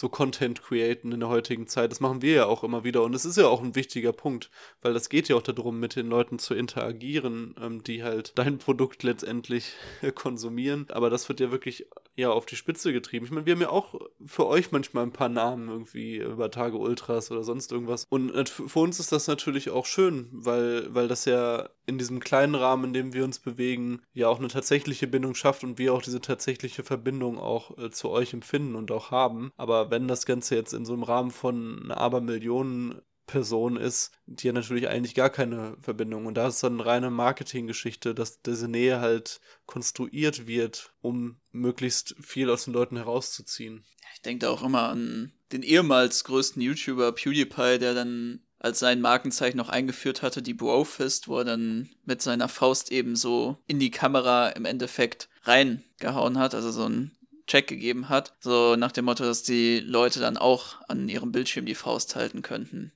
[0.00, 1.90] so Content createn in der heutigen Zeit.
[1.90, 4.50] Das machen wir ja auch immer wieder und es ist ja auch ein wichtiger Punkt,
[4.80, 8.56] weil das geht ja auch darum, mit den Leuten zu interagieren, ähm, die halt dein
[8.56, 9.74] Produkt letztendlich
[10.14, 10.86] konsumieren.
[10.88, 11.86] Aber das wird ja wirklich
[12.16, 13.26] ja auf die Spitze getrieben.
[13.26, 13.94] Ich meine, wir haben ja auch
[14.24, 18.06] für euch manchmal ein paar Namen irgendwie über Tage Ultras oder sonst irgendwas.
[18.08, 22.54] Und für uns ist das natürlich auch schön, weil, weil das ja in diesem kleinen
[22.54, 26.02] Rahmen, in dem wir uns bewegen, ja auch eine tatsächliche Bindung schafft und wir auch
[26.02, 29.52] diese tatsächliche Verbindung auch äh, zu euch empfinden und auch haben.
[29.56, 34.48] Aber wenn das Ganze jetzt in so einem Rahmen von einer Abermillionen Person ist, die
[34.48, 36.26] ja natürlich eigentlich gar keine Verbindung.
[36.26, 42.16] Und da ist dann eine reine Marketinggeschichte, dass diese Nähe halt konstruiert wird, um möglichst
[42.20, 43.84] viel aus den Leuten herauszuziehen.
[44.14, 49.00] Ich denke da auch immer an den ehemals größten YouTuber PewDiePie, der dann als sein
[49.00, 53.80] Markenzeichen noch eingeführt hatte, die Brofist, wo er dann mit seiner Faust eben so in
[53.80, 57.10] die Kamera im Endeffekt reingehauen hat, also so ein
[57.48, 58.34] Check gegeben hat.
[58.40, 62.42] So nach dem Motto, dass die Leute dann auch an ihrem Bildschirm die Faust halten
[62.42, 62.92] könnten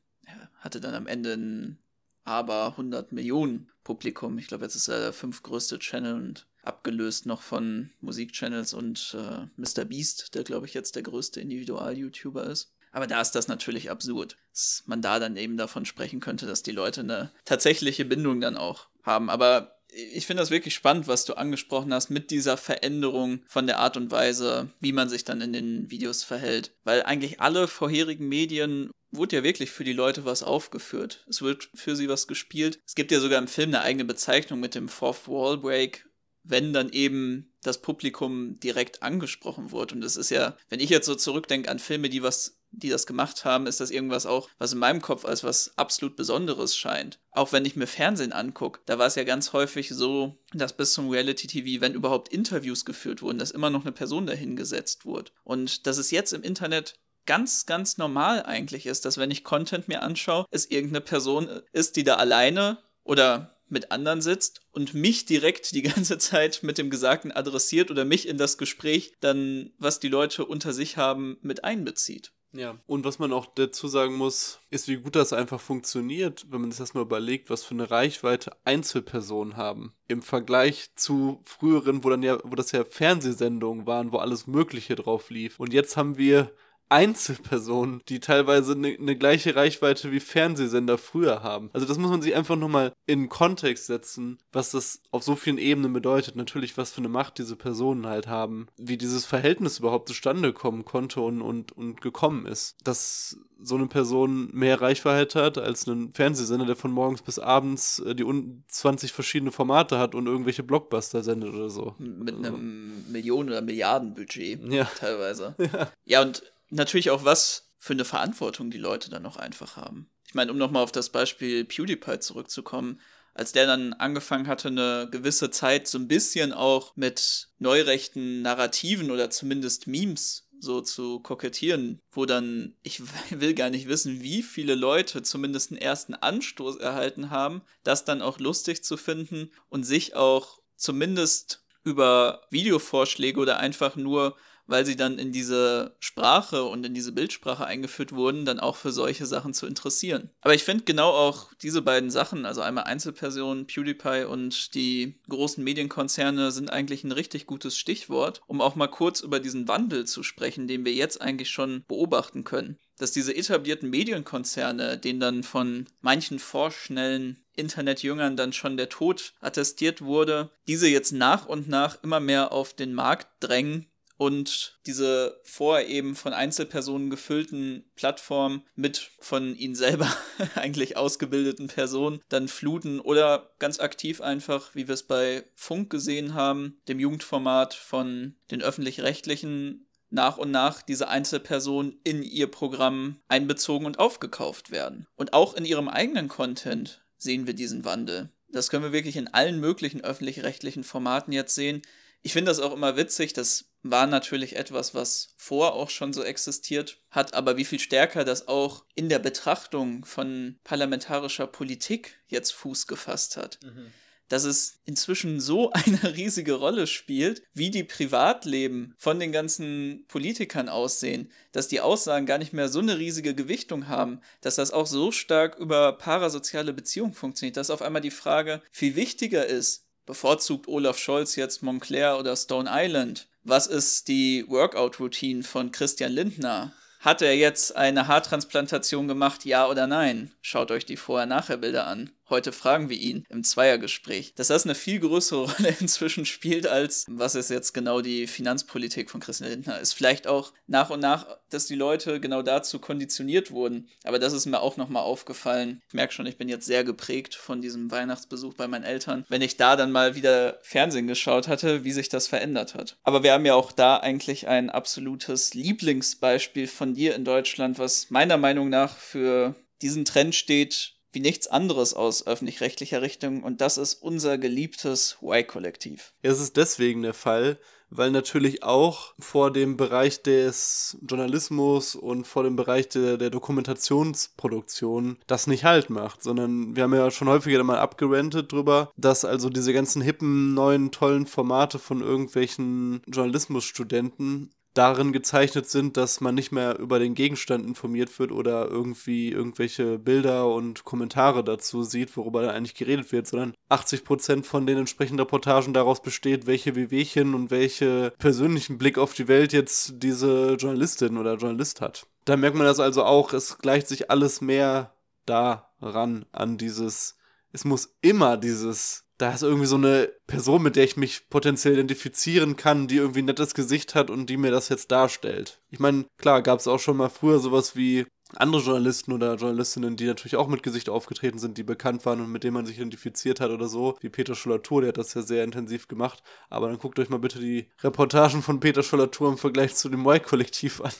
[0.64, 1.78] hatte dann am Ende ein
[2.24, 4.38] aber 100 Millionen Publikum.
[4.38, 9.46] Ich glaube, jetzt ist er der fünftgrößte Channel und abgelöst noch von Musikchannels und äh,
[9.56, 9.84] Mr.
[9.84, 12.72] Beast, der glaube ich jetzt der größte Individual-YouTuber ist.
[12.94, 16.62] Aber da ist das natürlich absurd, dass man da dann eben davon sprechen könnte, dass
[16.62, 19.30] die Leute eine tatsächliche Bindung dann auch haben.
[19.30, 23.80] Aber ich finde das wirklich spannend, was du angesprochen hast mit dieser Veränderung von der
[23.80, 26.70] Art und Weise, wie man sich dann in den Videos verhält.
[26.84, 31.24] Weil eigentlich alle vorherigen Medien wurde ja wirklich für die Leute was aufgeführt.
[31.28, 32.78] Es wird für sie was gespielt.
[32.86, 36.06] Es gibt ja sogar im Film eine eigene Bezeichnung mit dem Fourth Wall Break,
[36.44, 39.96] wenn dann eben das Publikum direkt angesprochen wurde.
[39.96, 43.06] Und es ist ja, wenn ich jetzt so zurückdenke an Filme, die was die das
[43.06, 47.18] gemacht haben, ist das irgendwas auch, was in meinem Kopf als was absolut Besonderes scheint.
[47.30, 50.92] Auch wenn ich mir Fernsehen angucke, da war es ja ganz häufig so, dass bis
[50.92, 55.32] zum Reality-TV, wenn überhaupt Interviews geführt wurden, dass immer noch eine Person dahingesetzt wurde.
[55.42, 56.94] Und dass es jetzt im Internet
[57.26, 61.96] ganz, ganz normal eigentlich ist, dass wenn ich Content mir anschaue, es irgendeine Person ist,
[61.96, 66.90] die da alleine oder mit anderen sitzt und mich direkt die ganze Zeit mit dem
[66.90, 71.64] Gesagten adressiert oder mich in das Gespräch dann, was die Leute unter sich haben, mit
[71.64, 72.32] einbezieht.
[72.56, 76.60] Ja, und was man auch dazu sagen muss, ist, wie gut das einfach funktioniert, wenn
[76.60, 79.92] man sich das mal überlegt, was für eine Reichweite Einzelpersonen haben.
[80.06, 84.94] Im Vergleich zu früheren, wo dann ja, wo das ja Fernsehsendungen waren, wo alles Mögliche
[84.94, 85.58] drauf lief.
[85.58, 86.52] Und jetzt haben wir
[86.94, 91.68] Einzelpersonen, die teilweise eine ne gleiche Reichweite wie Fernsehsender früher haben.
[91.72, 95.58] Also das muss man sich einfach nochmal in Kontext setzen, was das auf so vielen
[95.58, 96.36] Ebenen bedeutet.
[96.36, 100.84] Natürlich, was für eine Macht diese Personen halt haben, wie dieses Verhältnis überhaupt zustande kommen
[100.84, 102.76] konnte und, und, und gekommen ist.
[102.84, 107.98] Dass so eine Person mehr Reichweite hat als ein Fernsehsender, der von morgens bis abends
[108.00, 108.24] äh, die
[108.68, 111.94] 20 verschiedene Formate hat und irgendwelche Blockbuster sendet oder so.
[111.98, 112.54] Mit also.
[112.54, 114.84] einem Millionen- oder Milliardenbudget ja.
[114.84, 115.56] teilweise.
[115.64, 115.88] Ja.
[116.04, 116.42] ja, und
[116.74, 120.10] natürlich auch was für eine Verantwortung die Leute dann noch einfach haben.
[120.26, 123.00] Ich meine, um nochmal auf das Beispiel PewDiePie zurückzukommen,
[123.34, 129.10] als der dann angefangen hatte, eine gewisse Zeit so ein bisschen auch mit neurechten Narrativen
[129.10, 134.74] oder zumindest Memes so zu kokettieren, wo dann, ich will gar nicht wissen, wie viele
[134.74, 140.14] Leute zumindest einen ersten Anstoß erhalten haben, das dann auch lustig zu finden und sich
[140.14, 144.36] auch zumindest über Videovorschläge oder einfach nur
[144.66, 148.92] weil sie dann in diese Sprache und in diese Bildsprache eingeführt wurden, dann auch für
[148.92, 150.30] solche Sachen zu interessieren.
[150.40, 155.62] Aber ich finde genau auch diese beiden Sachen, also einmal Einzelpersonen, PewDiePie und die großen
[155.62, 160.22] Medienkonzerne sind eigentlich ein richtig gutes Stichwort, um auch mal kurz über diesen Wandel zu
[160.22, 165.86] sprechen, den wir jetzt eigentlich schon beobachten können dass diese etablierten Medienkonzerne, denen dann von
[166.00, 172.20] manchen vorschnellen Internetjüngern dann schon der Tod attestiert wurde, diese jetzt nach und nach immer
[172.20, 173.86] mehr auf den Markt drängen
[174.24, 180.10] und diese vorher eben von Einzelpersonen gefüllten Plattformen mit von ihnen selber
[180.54, 186.32] eigentlich ausgebildeten Personen dann fluten oder ganz aktiv einfach, wie wir es bei Funk gesehen
[186.32, 193.84] haben, dem Jugendformat von den öffentlich-rechtlichen nach und nach diese Einzelpersonen in ihr Programm einbezogen
[193.84, 195.06] und aufgekauft werden.
[195.16, 198.30] Und auch in ihrem eigenen Content sehen wir diesen Wandel.
[198.48, 201.82] Das können wir wirklich in allen möglichen öffentlich-rechtlichen Formaten jetzt sehen.
[202.22, 206.24] Ich finde das auch immer witzig, das war natürlich etwas, was vor auch schon so
[206.24, 212.52] existiert hat, aber wie viel stärker das auch in der Betrachtung von parlamentarischer Politik jetzt
[212.52, 213.60] Fuß gefasst hat.
[213.62, 213.92] Mhm.
[214.28, 220.70] Dass es inzwischen so eine riesige Rolle spielt, wie die Privatleben von den ganzen Politikern
[220.70, 224.86] aussehen, dass die Aussagen gar nicht mehr so eine riesige Gewichtung haben, dass das auch
[224.86, 230.68] so stark über parasoziale Beziehungen funktioniert, dass auf einmal die Frage viel wichtiger ist, bevorzugt
[230.68, 233.26] Olaf Scholz jetzt Montclair oder Stone Island?
[233.42, 236.72] Was ist die Workout-Routine von Christian Lindner?
[237.00, 240.32] Hat er jetzt eine Haartransplantation gemacht, ja oder nein?
[240.40, 242.10] Schaut euch die Vorher-Nachher-Bilder an.
[242.34, 247.04] Heute fragen wir ihn im Zweiergespräch, dass das eine viel größere Rolle inzwischen spielt, als
[247.08, 249.92] was ist jetzt genau die Finanzpolitik von Christian Lindner ist.
[249.92, 253.88] Vielleicht auch nach und nach, dass die Leute genau dazu konditioniert wurden.
[254.02, 255.80] Aber das ist mir auch nochmal aufgefallen.
[255.86, 259.40] Ich merke schon, ich bin jetzt sehr geprägt von diesem Weihnachtsbesuch bei meinen Eltern, wenn
[259.40, 262.96] ich da dann mal wieder Fernsehen geschaut hatte, wie sich das verändert hat.
[263.04, 268.10] Aber wir haben ja auch da eigentlich ein absolutes Lieblingsbeispiel von dir in Deutschland, was
[268.10, 273.78] meiner Meinung nach für diesen Trend steht, wie nichts anderes aus öffentlich-rechtlicher Richtung und das
[273.78, 276.12] ist unser geliebtes Y-Kollektiv.
[276.22, 277.58] Es ist deswegen der Fall,
[277.90, 285.18] weil natürlich auch vor dem Bereich des Journalismus und vor dem Bereich der, der Dokumentationsproduktion
[285.26, 289.48] das nicht halt macht, sondern wir haben ja schon häufiger mal abgerentet drüber, dass also
[289.48, 296.52] diese ganzen hippen, neuen, tollen Formate von irgendwelchen Journalismusstudenten darin gezeichnet sind, dass man nicht
[296.52, 302.42] mehr über den Gegenstand informiert wird oder irgendwie irgendwelche Bilder und Kommentare dazu sieht, worüber
[302.42, 307.50] da eigentlich geredet wird, sondern 80% von den entsprechenden Reportagen daraus besteht, welche Wehwehchen und
[307.50, 312.06] welche persönlichen Blick auf die Welt jetzt diese Journalistin oder Journalist hat.
[312.24, 314.94] Da merkt man das also auch, es gleicht sich alles mehr
[315.24, 317.16] daran, an dieses,
[317.52, 321.74] es muss immer dieses da ist irgendwie so eine Person, mit der ich mich potenziell
[321.74, 325.60] identifizieren kann, die irgendwie ein nettes Gesicht hat und die mir das jetzt darstellt.
[325.70, 328.06] Ich meine, klar, gab es auch schon mal früher sowas wie
[328.36, 332.30] andere Journalisten oder Journalistinnen, die natürlich auch mit Gesicht aufgetreten sind, die bekannt waren und
[332.30, 335.22] mit denen man sich identifiziert hat oder so, wie Peter Schollatur, der hat das ja
[335.22, 336.22] sehr intensiv gemacht.
[336.50, 340.06] Aber dann guckt euch mal bitte die Reportagen von Peter Schollatur im Vergleich zu dem
[340.06, 340.92] Y-Kollektiv an.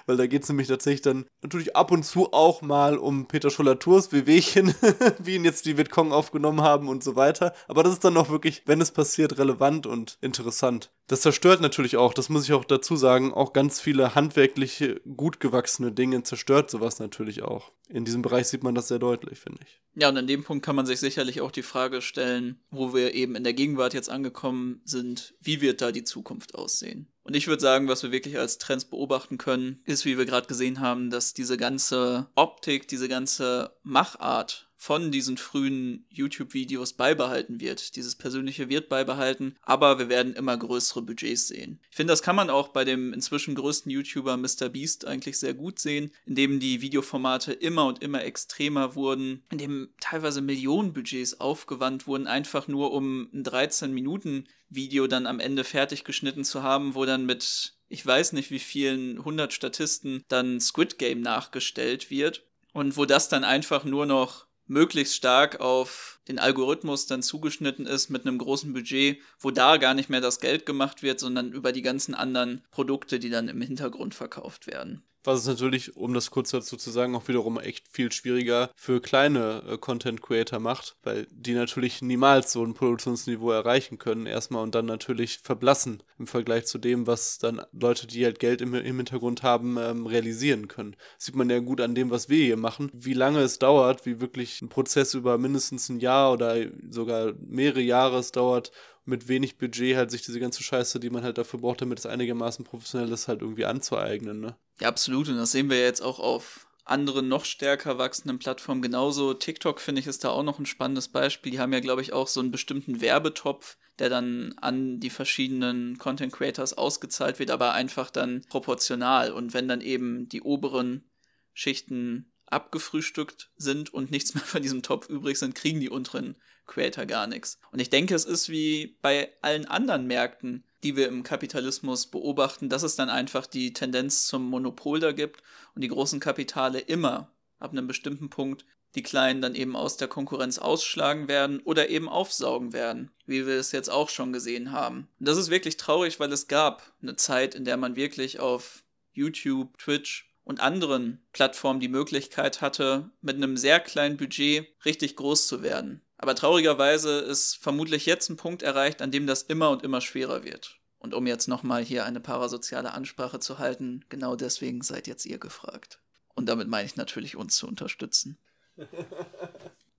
[0.07, 3.51] Weil da geht es nämlich tatsächlich dann natürlich ab und zu auch mal um Peter
[3.51, 4.75] Schollaturs Wehwehchen,
[5.19, 7.55] wie ihn jetzt die Vietcong aufgenommen haben und so weiter.
[7.69, 10.91] Aber das ist dann auch wirklich, wenn es passiert, relevant und interessant.
[11.09, 15.41] Das zerstört natürlich auch, das muss ich auch dazu sagen, auch ganz viele handwerkliche, gut
[15.41, 17.73] gewachsene Dinge zerstört sowas natürlich auch.
[17.89, 19.81] In diesem Bereich sieht man das sehr deutlich, finde ich.
[19.95, 23.15] Ja, und an dem Punkt kann man sich sicherlich auch die Frage stellen, wo wir
[23.15, 27.09] eben in der Gegenwart jetzt angekommen sind, wie wird da die Zukunft aussehen?
[27.25, 30.47] Und ich würde sagen, was wir wirklich als Trends beobachten können, ist, wie wir gerade
[30.47, 37.95] gesehen haben, dass diese ganze Optik, diese ganze Machart von diesen frühen YouTube-Videos beibehalten wird.
[37.95, 41.79] Dieses Persönliche wird beibehalten, aber wir werden immer größere Budgets sehen.
[41.89, 45.79] Ich finde, das kann man auch bei dem inzwischen größten YouTuber MrBeast eigentlich sehr gut
[45.79, 52.67] sehen, indem die Videoformate immer und immer extremer wurden, indem teilweise Millionenbudgets aufgewandt wurden, einfach
[52.67, 58.05] nur um ein 13-Minuten-Video dann am Ende fertig geschnitten zu haben, wo dann mit ich
[58.05, 63.45] weiß nicht wie vielen 100 Statisten dann Squid Game nachgestellt wird und wo das dann
[63.45, 69.21] einfach nur noch möglichst stark auf den Algorithmus dann zugeschnitten ist mit einem großen Budget,
[69.39, 73.19] wo da gar nicht mehr das Geld gemacht wird, sondern über die ganzen anderen Produkte,
[73.19, 75.03] die dann im Hintergrund verkauft werden.
[75.25, 79.01] Was es natürlich, um das kurz dazu zu sagen, auch wiederum echt viel schwieriger für
[79.01, 84.63] kleine äh, Content Creator macht, weil die natürlich niemals so ein Produktionsniveau erreichen können, erstmal
[84.63, 88.75] und dann natürlich verblassen im Vergleich zu dem, was dann Leute, die halt Geld im,
[88.75, 90.97] im Hintergrund haben, ähm, realisieren können.
[91.17, 94.07] Das sieht man ja gut an dem, was wir hier machen, wie lange es dauert,
[94.07, 96.57] wie wirklich ein Prozess über mindestens ein Jahr oder
[96.91, 98.73] sogar mehrere Jahre es dauert,
[99.05, 102.07] mit wenig Budget halt sich diese ganze Scheiße, die man halt dafür braucht, damit es
[102.07, 104.57] einigermaßen professionell ist, halt irgendwie anzueignen, ne?
[104.81, 105.29] Ja, absolut.
[105.29, 109.35] Und das sehen wir jetzt auch auf anderen noch stärker wachsenden Plattformen genauso.
[109.35, 111.53] TikTok finde ich ist da auch noch ein spannendes Beispiel.
[111.53, 115.99] Die haben ja, glaube ich, auch so einen bestimmten Werbetopf, der dann an die verschiedenen
[115.99, 119.33] Content Creators ausgezahlt wird, aber einfach dann proportional.
[119.33, 121.09] Und wenn dann eben die oberen
[121.53, 126.37] Schichten abgefrühstückt sind und nichts mehr von diesem Topf übrig sind, kriegen die unteren
[126.67, 127.59] Creator gar nichts.
[127.71, 132.69] Und ich denke, es ist wie bei allen anderen Märkten, die wir im Kapitalismus beobachten,
[132.69, 135.43] dass es dann einfach die Tendenz zum Monopol da gibt
[135.75, 140.09] und die großen Kapitale immer ab einem bestimmten Punkt die Kleinen dann eben aus der
[140.09, 145.09] Konkurrenz ausschlagen werden oder eben aufsaugen werden, wie wir es jetzt auch schon gesehen haben.
[145.19, 148.85] Und das ist wirklich traurig, weil es gab eine Zeit, in der man wirklich auf
[149.13, 155.47] YouTube, Twitch und anderen Plattformen die Möglichkeit hatte, mit einem sehr kleinen Budget richtig groß
[155.47, 156.03] zu werden.
[156.17, 160.45] Aber traurigerweise ist vermutlich jetzt ein Punkt erreicht, an dem das immer und immer schwerer
[160.45, 160.79] wird.
[160.99, 165.39] Und um jetzt nochmal hier eine parasoziale Ansprache zu halten, genau deswegen seid jetzt ihr
[165.39, 166.01] gefragt.
[166.35, 168.39] Und damit meine ich natürlich uns zu unterstützen.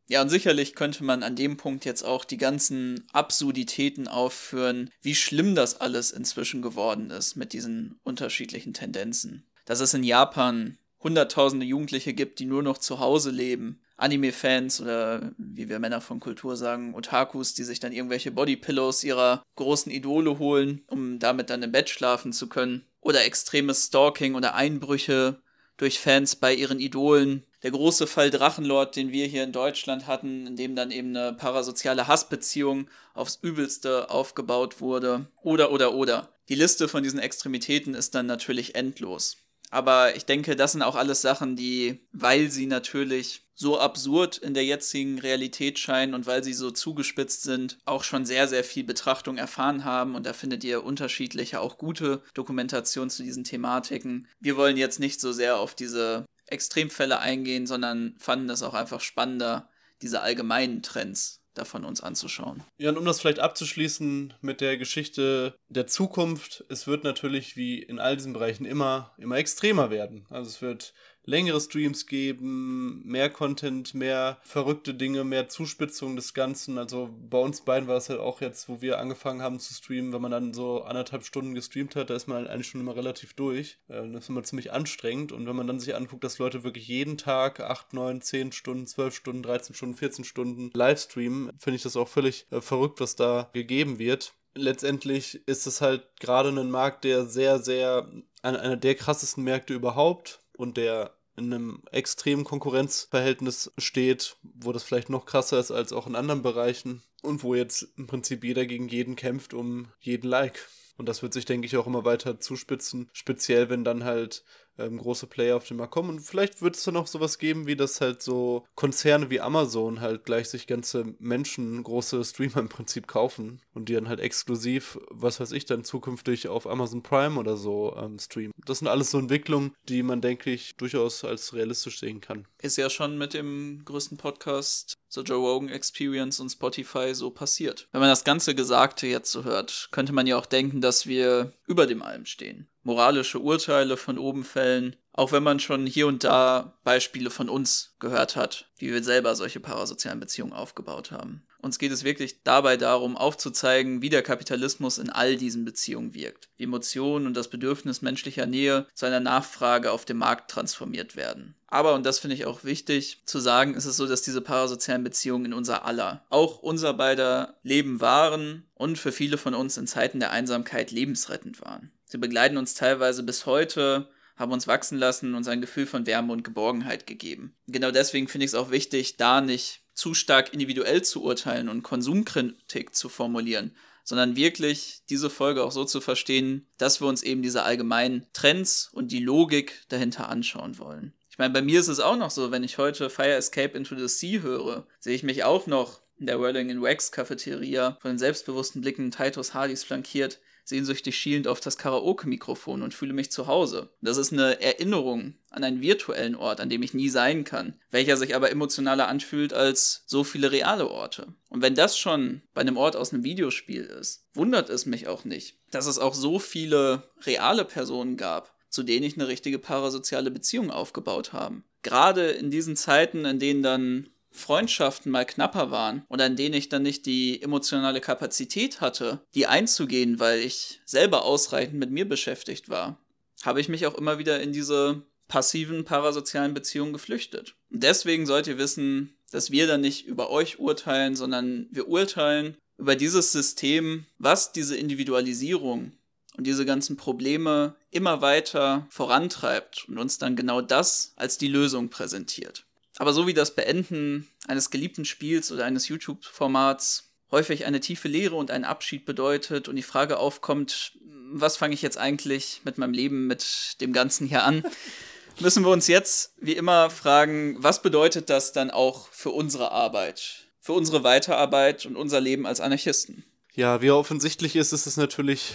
[0.08, 5.16] Ja, und sicherlich könnte man an dem Punkt jetzt auch die ganzen Absurditäten aufführen, wie
[5.16, 9.46] schlimm das alles inzwischen geworden ist mit diesen unterschiedlichen Tendenzen.
[9.66, 15.34] Dass es in Japan hunderttausende Jugendliche gibt, die nur noch zu Hause leben, Anime-Fans oder
[15.38, 20.40] wie wir Männer von Kultur sagen, Otakus, die sich dann irgendwelche Bodypillows ihrer großen Idole
[20.40, 22.86] holen, um damit dann im Bett schlafen zu können.
[23.02, 25.42] Oder extremes Stalking oder Einbrüche
[25.78, 27.46] durch Fans bei ihren Idolen.
[27.62, 31.34] Der große Fall Drachenlord, den wir hier in Deutschland hatten, in dem dann eben eine
[31.34, 35.28] parasoziale Hassbeziehung aufs Übelste aufgebaut wurde.
[35.42, 36.30] Oder, oder, oder.
[36.50, 39.38] Die Liste von diesen Extremitäten ist dann natürlich endlos.
[39.74, 44.54] Aber ich denke, das sind auch alles Sachen, die, weil sie natürlich so absurd in
[44.54, 48.84] der jetzigen Realität scheinen und weil sie so zugespitzt sind, auch schon sehr, sehr viel
[48.84, 50.14] Betrachtung erfahren haben.
[50.14, 54.28] Und da findet ihr unterschiedliche, auch gute Dokumentation zu diesen Thematiken.
[54.40, 59.02] Wir wollen jetzt nicht so sehr auf diese Extremfälle eingehen, sondern fanden es auch einfach
[59.02, 59.72] spannender,
[60.04, 62.64] diese allgemeinen Trends davon uns anzuschauen.
[62.78, 67.82] Ja, und um das vielleicht abzuschließen mit der Geschichte der Zukunft, es wird natürlich wie
[67.82, 70.26] in all diesen Bereichen immer, immer extremer werden.
[70.30, 70.94] Also es wird
[71.26, 76.78] längere Streams geben, mehr Content, mehr verrückte Dinge, mehr Zuspitzung des Ganzen.
[76.78, 80.14] Also bei uns beiden war es halt auch jetzt, wo wir angefangen haben zu streamen,
[80.14, 82.96] wenn man dann so anderthalb Stunden gestreamt hat, da ist man halt eigentlich schon immer
[82.96, 83.78] relativ durch.
[83.88, 85.32] Äh, das ist immer ziemlich anstrengend.
[85.32, 88.88] Und wenn man dann sich anguckt, dass Leute wirklich jeden Tag 8, 9, 10 Stunden,
[88.88, 93.00] 12 Stunden, 13 Stunden, 14 Stunden live streamen, finde ich das auch völlig äh, verrückt,
[93.00, 98.08] was da gegeben wird letztendlich ist es halt gerade ein Markt, der sehr, sehr,
[98.44, 105.10] einer der krassesten Märkte überhaupt und der in einem extremen Konkurrenzverhältnis steht, wo das vielleicht
[105.10, 108.88] noch krasser ist als auch in anderen Bereichen und wo jetzt im Prinzip jeder gegen
[108.88, 110.68] jeden kämpft um jeden Like.
[110.96, 114.44] Und das wird sich, denke ich, auch immer weiter zuspitzen, speziell wenn dann halt
[114.78, 116.10] ähm, große Player auf den Markt kommen.
[116.10, 120.02] Und vielleicht wird es dann auch sowas geben, wie das halt so Konzerne wie Amazon
[120.02, 125.00] halt gleich sich ganze Menschen, große Streamer im Prinzip kaufen und die dann halt exklusiv,
[125.10, 128.54] was weiß ich, dann zukünftig auf Amazon Prime oder so ähm, streamen.
[128.66, 132.48] Das sind alles so Entwicklungen, die man, denke ich, durchaus als realistisch sehen kann.
[132.62, 137.88] Ist ja schon mit dem größten Podcast The Joe Rogan Experience und Spotify so passiert.
[137.92, 141.54] Wenn man das ganze Gesagte jetzt so hört, könnte man ja auch denken, dass wir
[141.68, 146.24] über dem allem stehen moralische Urteile von oben fällen, auch wenn man schon hier und
[146.24, 151.46] da Beispiele von uns gehört hat, wie wir selber solche parasozialen Beziehungen aufgebaut haben.
[151.60, 156.50] Uns geht es wirklich dabei darum, aufzuzeigen, wie der Kapitalismus in all diesen Beziehungen wirkt,
[156.58, 161.56] wie Emotionen und das Bedürfnis menschlicher Nähe zu einer Nachfrage auf dem Markt transformiert werden.
[161.74, 165.04] Aber, und das finde ich auch wichtig zu sagen, ist es so, dass diese parasozialen
[165.04, 169.88] Beziehungen in unser aller, auch unser beider Leben waren und für viele von uns in
[169.88, 171.92] Zeiten der Einsamkeit lebensrettend waren.
[172.06, 176.32] Sie begleiten uns teilweise bis heute, haben uns wachsen lassen, uns ein Gefühl von Wärme
[176.32, 177.56] und Geborgenheit gegeben.
[177.66, 181.82] Genau deswegen finde ich es auch wichtig, da nicht zu stark individuell zu urteilen und
[181.82, 187.42] Konsumkritik zu formulieren, sondern wirklich diese Folge auch so zu verstehen, dass wir uns eben
[187.42, 191.14] diese allgemeinen Trends und die Logik dahinter anschauen wollen.
[191.34, 193.96] Ich meine, bei mir ist es auch noch so, wenn ich heute Fire Escape into
[193.96, 198.12] the Sea höre, sehe ich mich auch noch in der Whirling in Wax Cafeteria von
[198.12, 203.48] den selbstbewussten Blicken Titus Hardys flankiert, sehnsüchtig schielend auf das Karaoke-Mikrofon und fühle mich zu
[203.48, 203.90] Hause.
[204.00, 208.16] Das ist eine Erinnerung an einen virtuellen Ort, an dem ich nie sein kann, welcher
[208.16, 211.34] sich aber emotionaler anfühlt als so viele reale Orte.
[211.50, 215.26] Und wenn das schon bei einem Ort aus einem Videospiel ist, wundert es mich auch
[215.26, 220.32] nicht, dass es auch so viele reale Personen gab, zu denen ich eine richtige parasoziale
[220.32, 221.62] Beziehung aufgebaut habe.
[221.84, 226.70] Gerade in diesen Zeiten, in denen dann Freundschaften mal knapper waren und an denen ich
[226.70, 232.68] dann nicht die emotionale Kapazität hatte, die einzugehen, weil ich selber ausreichend mit mir beschäftigt
[232.68, 232.98] war,
[233.44, 237.54] habe ich mich auch immer wieder in diese passiven parasozialen Beziehungen geflüchtet.
[237.72, 242.58] Und deswegen sollt ihr wissen, dass wir dann nicht über euch urteilen, sondern wir urteilen
[242.80, 245.92] über dieses System, was diese Individualisierung
[246.38, 251.90] und diese ganzen Probleme immer weiter vorantreibt und uns dann genau das als die Lösung
[251.90, 252.66] präsentiert.
[252.98, 258.36] Aber so wie das Beenden eines geliebten Spiels oder eines YouTube-Formats häufig eine tiefe Lehre
[258.36, 260.94] und ein Abschied bedeutet und die Frage aufkommt,
[261.32, 264.64] was fange ich jetzt eigentlich mit meinem Leben, mit dem Ganzen hier an,
[265.40, 270.46] müssen wir uns jetzt wie immer fragen, was bedeutet das dann auch für unsere Arbeit,
[270.60, 273.24] für unsere Weiterarbeit und unser Leben als Anarchisten?
[273.56, 275.54] Ja, wie offensichtlich ist, ist es natürlich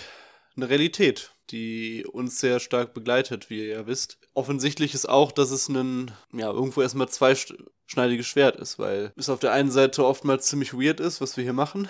[0.58, 4.18] eine Realität die uns sehr stark begleitet, wie ihr ja wisst.
[4.34, 9.40] Offensichtlich ist auch, dass es ein, ja, irgendwo erstmal zweischneidiges Schwert ist, weil es auf
[9.40, 11.88] der einen Seite oftmals ziemlich weird ist, was wir hier machen.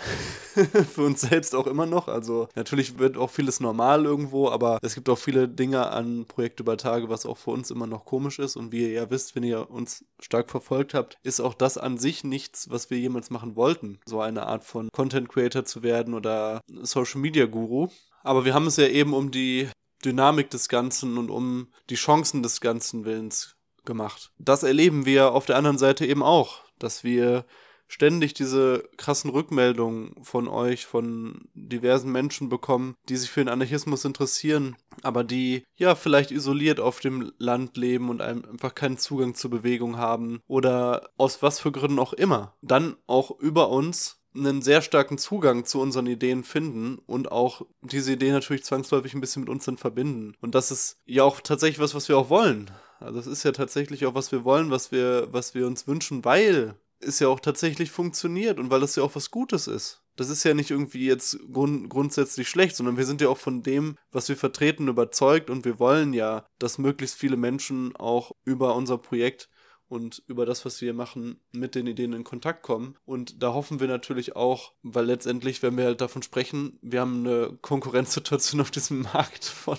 [0.94, 2.08] Für uns selbst auch immer noch.
[2.08, 6.60] Also natürlich wird auch vieles normal irgendwo, aber es gibt auch viele Dinge an Projekt
[6.60, 8.56] über Tage, was auch für uns immer noch komisch ist.
[8.56, 11.98] Und wie ihr ja wisst, wenn ihr uns stark verfolgt habt, ist auch das an
[11.98, 13.98] sich nichts, was wir jemals machen wollten.
[14.06, 17.88] So eine Art von Content Creator zu werden oder Social Media Guru.
[18.22, 19.68] Aber wir haben es ja eben um die
[20.04, 24.32] Dynamik des Ganzen und um die Chancen des ganzen Willens gemacht.
[24.38, 27.44] Das erleben wir auf der anderen Seite eben auch, dass wir
[27.88, 34.04] ständig diese krassen Rückmeldungen von euch, von diversen Menschen bekommen, die sich für den Anarchismus
[34.04, 39.50] interessieren, aber die ja vielleicht isoliert auf dem Land leben und einfach keinen Zugang zur
[39.50, 42.54] Bewegung haben oder aus was für Gründen auch immer.
[42.60, 48.12] Dann auch über uns einen sehr starken Zugang zu unseren Ideen finden und auch diese
[48.12, 50.34] Ideen natürlich zwangsläufig ein bisschen mit uns dann verbinden.
[50.40, 52.70] Und das ist ja auch tatsächlich was, was wir auch wollen.
[53.00, 56.24] Also es ist ja tatsächlich auch, was wir wollen, was wir, was wir uns wünschen,
[56.24, 60.02] weil es ja auch tatsächlich funktioniert und weil das ja auch was Gutes ist.
[60.16, 63.62] Das ist ja nicht irgendwie jetzt grund grundsätzlich schlecht, sondern wir sind ja auch von
[63.62, 68.74] dem, was wir vertreten, überzeugt und wir wollen ja, dass möglichst viele Menschen auch über
[68.74, 69.48] unser Projekt
[69.88, 72.96] und über das, was wir machen, mit den Ideen in Kontakt kommen.
[73.04, 77.26] Und da hoffen wir natürlich auch, weil letztendlich, wenn wir halt davon sprechen, wir haben
[77.26, 79.78] eine Konkurrenzsituation auf diesem Markt von,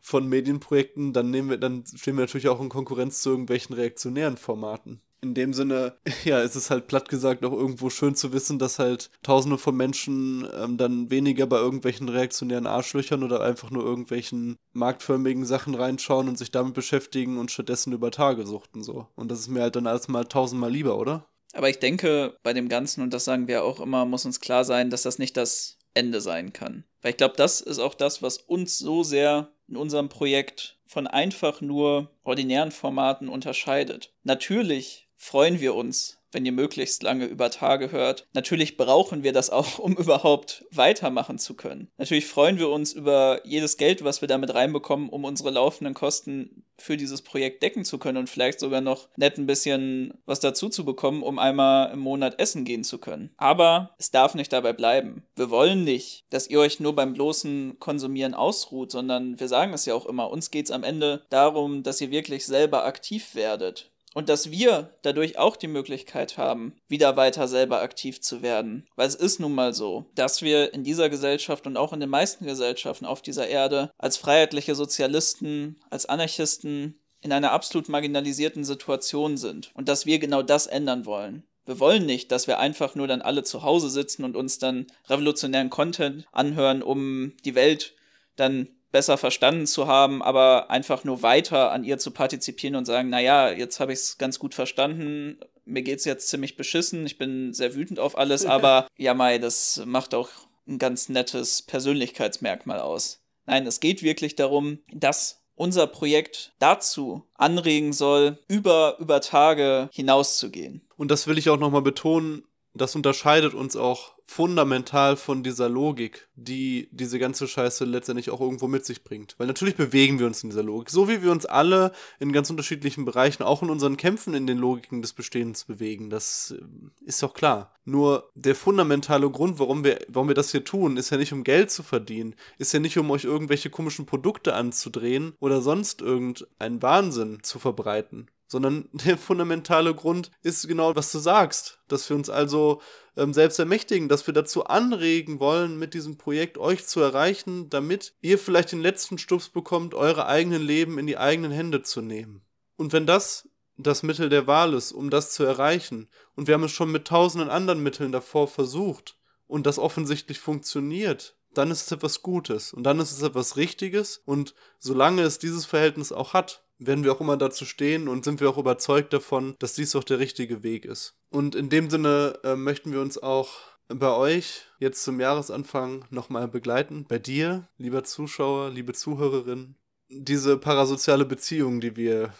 [0.00, 4.36] von Medienprojekten, dann nehmen wir, dann stehen wir natürlich auch in Konkurrenz zu irgendwelchen reaktionären
[4.36, 8.58] Formaten in dem Sinne, ja, ist es halt platt gesagt auch irgendwo schön zu wissen,
[8.58, 13.84] dass halt Tausende von Menschen ähm, dann weniger bei irgendwelchen reaktionären Arschlöchern oder einfach nur
[13.84, 19.06] irgendwelchen marktförmigen Sachen reinschauen und sich damit beschäftigen und stattdessen über Tage suchten so.
[19.14, 21.26] Und das ist mir halt dann alles mal tausendmal lieber, oder?
[21.54, 24.64] Aber ich denke, bei dem Ganzen, und das sagen wir auch immer, muss uns klar
[24.64, 26.84] sein, dass das nicht das Ende sein kann.
[27.02, 31.06] Weil ich glaube, das ist auch das, was uns so sehr in unserem Projekt von
[31.06, 34.12] einfach nur ordinären Formaten unterscheidet.
[34.22, 38.26] Natürlich freuen wir uns, wenn ihr möglichst lange über Tage hört.
[38.32, 41.88] Natürlich brauchen wir das auch, um überhaupt weitermachen zu können.
[41.96, 46.64] Natürlich freuen wir uns über jedes Geld, was wir damit reinbekommen, um unsere laufenden Kosten
[46.76, 50.68] für dieses Projekt decken zu können und vielleicht sogar noch nett ein bisschen was dazu
[50.68, 53.30] zu bekommen, um einmal im Monat essen gehen zu können.
[53.36, 55.22] Aber es darf nicht dabei bleiben.
[55.36, 59.86] Wir wollen nicht, dass ihr euch nur beim bloßen Konsumieren ausruht, sondern wir sagen es
[59.86, 63.91] ja auch immer, uns geht es am Ende darum, dass ihr wirklich selber aktiv werdet
[64.14, 68.86] und dass wir dadurch auch die Möglichkeit haben, wieder weiter selber aktiv zu werden.
[68.96, 72.10] Weil es ist nun mal so, dass wir in dieser Gesellschaft und auch in den
[72.10, 79.36] meisten Gesellschaften auf dieser Erde als freiheitliche Sozialisten, als Anarchisten in einer absolut marginalisierten Situation
[79.36, 81.44] sind und dass wir genau das ändern wollen.
[81.64, 84.88] Wir wollen nicht, dass wir einfach nur dann alle zu Hause sitzen und uns dann
[85.08, 87.94] revolutionären Content anhören, um die Welt
[88.34, 93.08] dann besser verstanden zu haben, aber einfach nur weiter an ihr zu partizipieren und sagen,
[93.08, 97.18] naja, jetzt habe ich es ganz gut verstanden, mir geht es jetzt ziemlich beschissen, ich
[97.18, 100.28] bin sehr wütend auf alles, aber ja, Mai, das macht auch
[100.68, 103.20] ein ganz nettes Persönlichkeitsmerkmal aus.
[103.46, 110.82] Nein, es geht wirklich darum, dass unser Projekt dazu anregen soll, über, über Tage hinauszugehen.
[110.96, 112.44] Und das will ich auch nochmal betonen,
[112.74, 118.66] das unterscheidet uns auch fundamental von dieser Logik, die diese ganze Scheiße letztendlich auch irgendwo
[118.66, 119.34] mit sich bringt.
[119.38, 122.48] Weil natürlich bewegen wir uns in dieser Logik, so wie wir uns alle in ganz
[122.48, 126.08] unterschiedlichen Bereichen, auch in unseren Kämpfen in den Logiken des Bestehens bewegen.
[126.08, 126.64] Das äh,
[127.04, 127.74] ist doch klar.
[127.84, 131.44] Nur der fundamentale Grund, warum wir, warum wir das hier tun, ist ja nicht um
[131.44, 136.80] Geld zu verdienen, ist ja nicht um euch irgendwelche komischen Produkte anzudrehen oder sonst irgendeinen
[136.80, 142.30] Wahnsinn zu verbreiten sondern der fundamentale Grund ist genau, was du sagst, dass wir uns
[142.30, 142.80] also
[143.16, 148.14] ähm, selbst ermächtigen, dass wir dazu anregen wollen, mit diesem Projekt euch zu erreichen, damit
[148.20, 152.42] ihr vielleicht den letzten Stups bekommt, eure eigenen Leben in die eigenen Hände zu nehmen.
[152.76, 153.48] Und wenn das
[153.78, 157.08] das Mittel der Wahl ist, um das zu erreichen, und wir haben es schon mit
[157.08, 162.84] tausenden anderen Mitteln davor versucht, und das offensichtlich funktioniert, dann ist es etwas Gutes und
[162.84, 167.20] dann ist es etwas Richtiges und solange es dieses Verhältnis auch hat, werden wir auch
[167.20, 170.84] immer dazu stehen und sind wir auch überzeugt davon, dass dies auch der richtige Weg
[170.84, 171.14] ist.
[171.30, 173.50] Und in dem Sinne äh, möchten wir uns auch
[173.88, 177.04] bei euch jetzt zum Jahresanfang nochmal begleiten.
[177.08, 179.76] Bei dir, lieber Zuschauer, liebe Zuhörerin.
[180.08, 182.32] Diese parasoziale Beziehung, die wir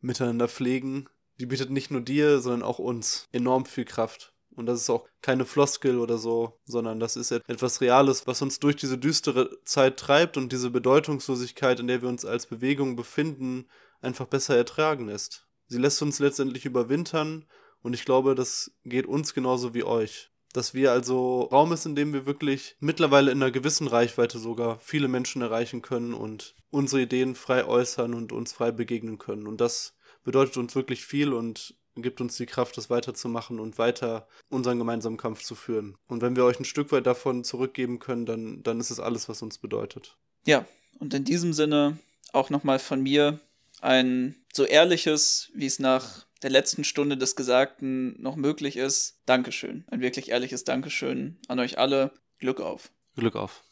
[0.00, 4.32] miteinander pflegen, die bietet nicht nur dir, sondern auch uns enorm viel Kraft.
[4.60, 8.60] Und das ist auch keine Floskel oder so, sondern das ist etwas Reales, was uns
[8.60, 13.66] durch diese düstere Zeit treibt und diese Bedeutungslosigkeit, in der wir uns als Bewegung befinden,
[14.02, 15.48] einfach besser ertragen lässt.
[15.66, 17.46] Sie lässt uns letztendlich überwintern
[17.82, 20.30] und ich glaube, das geht uns genauso wie euch.
[20.52, 24.78] Dass wir also Raum ist, in dem wir wirklich mittlerweile in einer gewissen Reichweite sogar
[24.80, 29.46] viele Menschen erreichen können und unsere Ideen frei äußern und uns frei begegnen können.
[29.46, 34.28] Und das bedeutet uns wirklich viel und gibt uns die Kraft, das weiterzumachen und weiter
[34.48, 35.96] unseren gemeinsamen Kampf zu führen.
[36.06, 39.28] Und wenn wir euch ein Stück weit davon zurückgeben können, dann, dann ist es alles,
[39.28, 40.16] was uns bedeutet.
[40.46, 40.66] Ja,
[40.98, 41.98] und in diesem Sinne
[42.32, 43.40] auch nochmal von mir
[43.80, 49.84] ein so ehrliches, wie es nach der letzten Stunde des Gesagten noch möglich ist, Dankeschön.
[49.90, 52.12] Ein wirklich ehrliches Dankeschön an euch alle.
[52.38, 52.90] Glück auf.
[53.16, 53.62] Glück auf.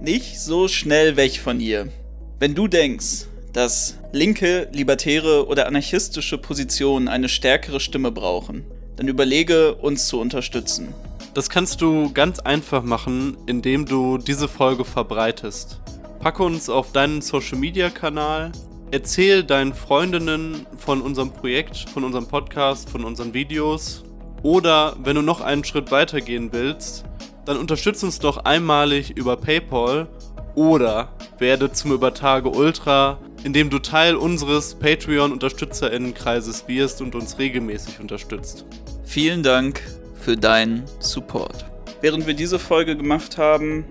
[0.00, 1.90] Nicht so schnell weg von hier.
[2.38, 8.64] Wenn du denkst, dass linke, libertäre oder anarchistische Positionen eine stärkere Stimme brauchen,
[8.96, 10.94] dann überlege, uns zu unterstützen.
[11.34, 15.80] Das kannst du ganz einfach machen, indem du diese Folge verbreitest.
[16.20, 18.52] Packe uns auf deinen Social-Media-Kanal
[18.90, 24.02] Erzähl deinen Freundinnen von unserem Projekt, von unserem Podcast, von unseren Videos.
[24.42, 27.04] Oder wenn du noch einen Schritt weiter gehen willst,
[27.44, 30.08] dann unterstütze uns doch einmalig über PayPal
[30.54, 38.64] oder werde zum Übertage Ultra, indem du Teil unseres Patreon-UnterstützerInnenkreises wirst und uns regelmäßig unterstützt.
[39.04, 39.82] Vielen Dank
[40.14, 41.64] für deinen Support.
[42.00, 43.84] Während wir diese Folge gemacht haben,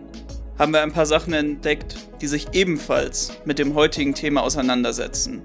[0.58, 5.42] haben wir ein paar Sachen entdeckt, die sich ebenfalls mit dem heutigen Thema auseinandersetzen.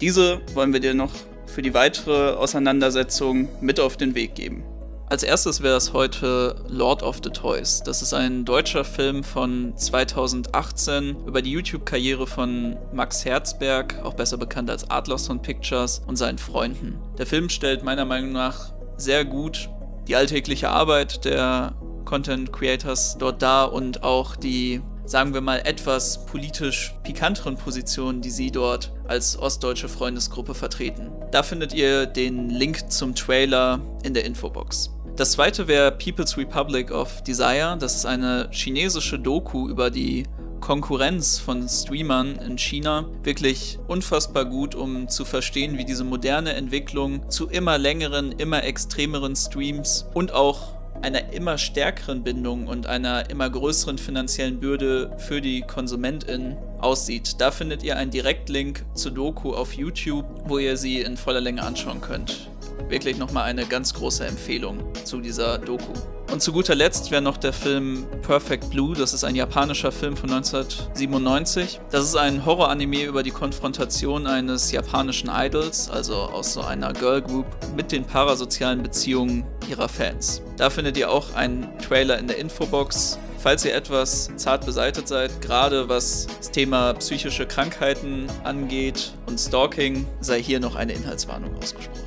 [0.00, 1.12] Diese wollen wir dir noch
[1.46, 4.64] für die weitere Auseinandersetzung mit auf den Weg geben.
[5.12, 7.82] Als erstes wäre es heute Lord of the Toys.
[7.84, 14.38] Das ist ein deutscher Film von 2018 über die YouTube-Karriere von Max Herzberg, auch besser
[14.38, 16.98] bekannt als Adlerson Pictures, und seinen Freunden.
[17.18, 19.68] Der Film stellt meiner Meinung nach sehr gut
[20.08, 21.74] die alltägliche Arbeit der
[22.06, 28.30] Content Creators dort da und auch die, sagen wir mal, etwas politisch pikanteren Positionen, die
[28.30, 31.12] sie dort als ostdeutsche Freundesgruppe vertreten.
[31.32, 34.90] Da findet ihr den Link zum Trailer in der Infobox.
[35.16, 37.76] Das zweite wäre People's Republic of Desire.
[37.78, 40.24] Das ist eine chinesische Doku über die
[40.60, 47.28] Konkurrenz von Streamern in China wirklich unfassbar gut, um zu verstehen, wie diese moderne Entwicklung
[47.28, 53.50] zu immer längeren, immer extremeren Streams und auch einer immer stärkeren Bindung und einer immer
[53.50, 57.40] größeren finanziellen Bürde für die KonsumentInnen aussieht.
[57.40, 61.62] Da findet ihr einen Direktlink zur Doku auf YouTube, wo ihr sie in voller Länge
[61.64, 62.51] anschauen könnt.
[62.88, 65.92] Wirklich nochmal eine ganz große Empfehlung zu dieser Doku.
[66.32, 68.96] Und zu guter Letzt wäre noch der Film Perfect Blue.
[68.96, 71.78] Das ist ein japanischer Film von 1997.
[71.90, 77.20] Das ist ein Horror-Anime über die Konfrontation eines japanischen Idols, also aus so einer Girl
[77.20, 77.44] Group,
[77.76, 80.40] mit den parasozialen Beziehungen ihrer Fans.
[80.56, 83.18] Da findet ihr auch einen Trailer in der Infobox.
[83.36, 90.06] Falls ihr etwas zart beseitet seid, gerade was das Thema psychische Krankheiten angeht und Stalking,
[90.20, 92.01] sei hier noch eine Inhaltswarnung ausgesprochen.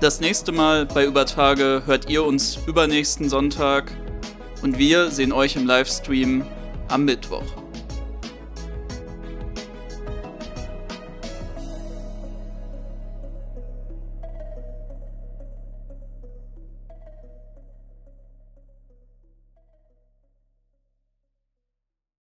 [0.00, 3.92] Das nächste Mal bei Übertage hört ihr uns übernächsten Sonntag
[4.62, 6.42] und wir sehen euch im Livestream
[6.88, 7.44] am Mittwoch.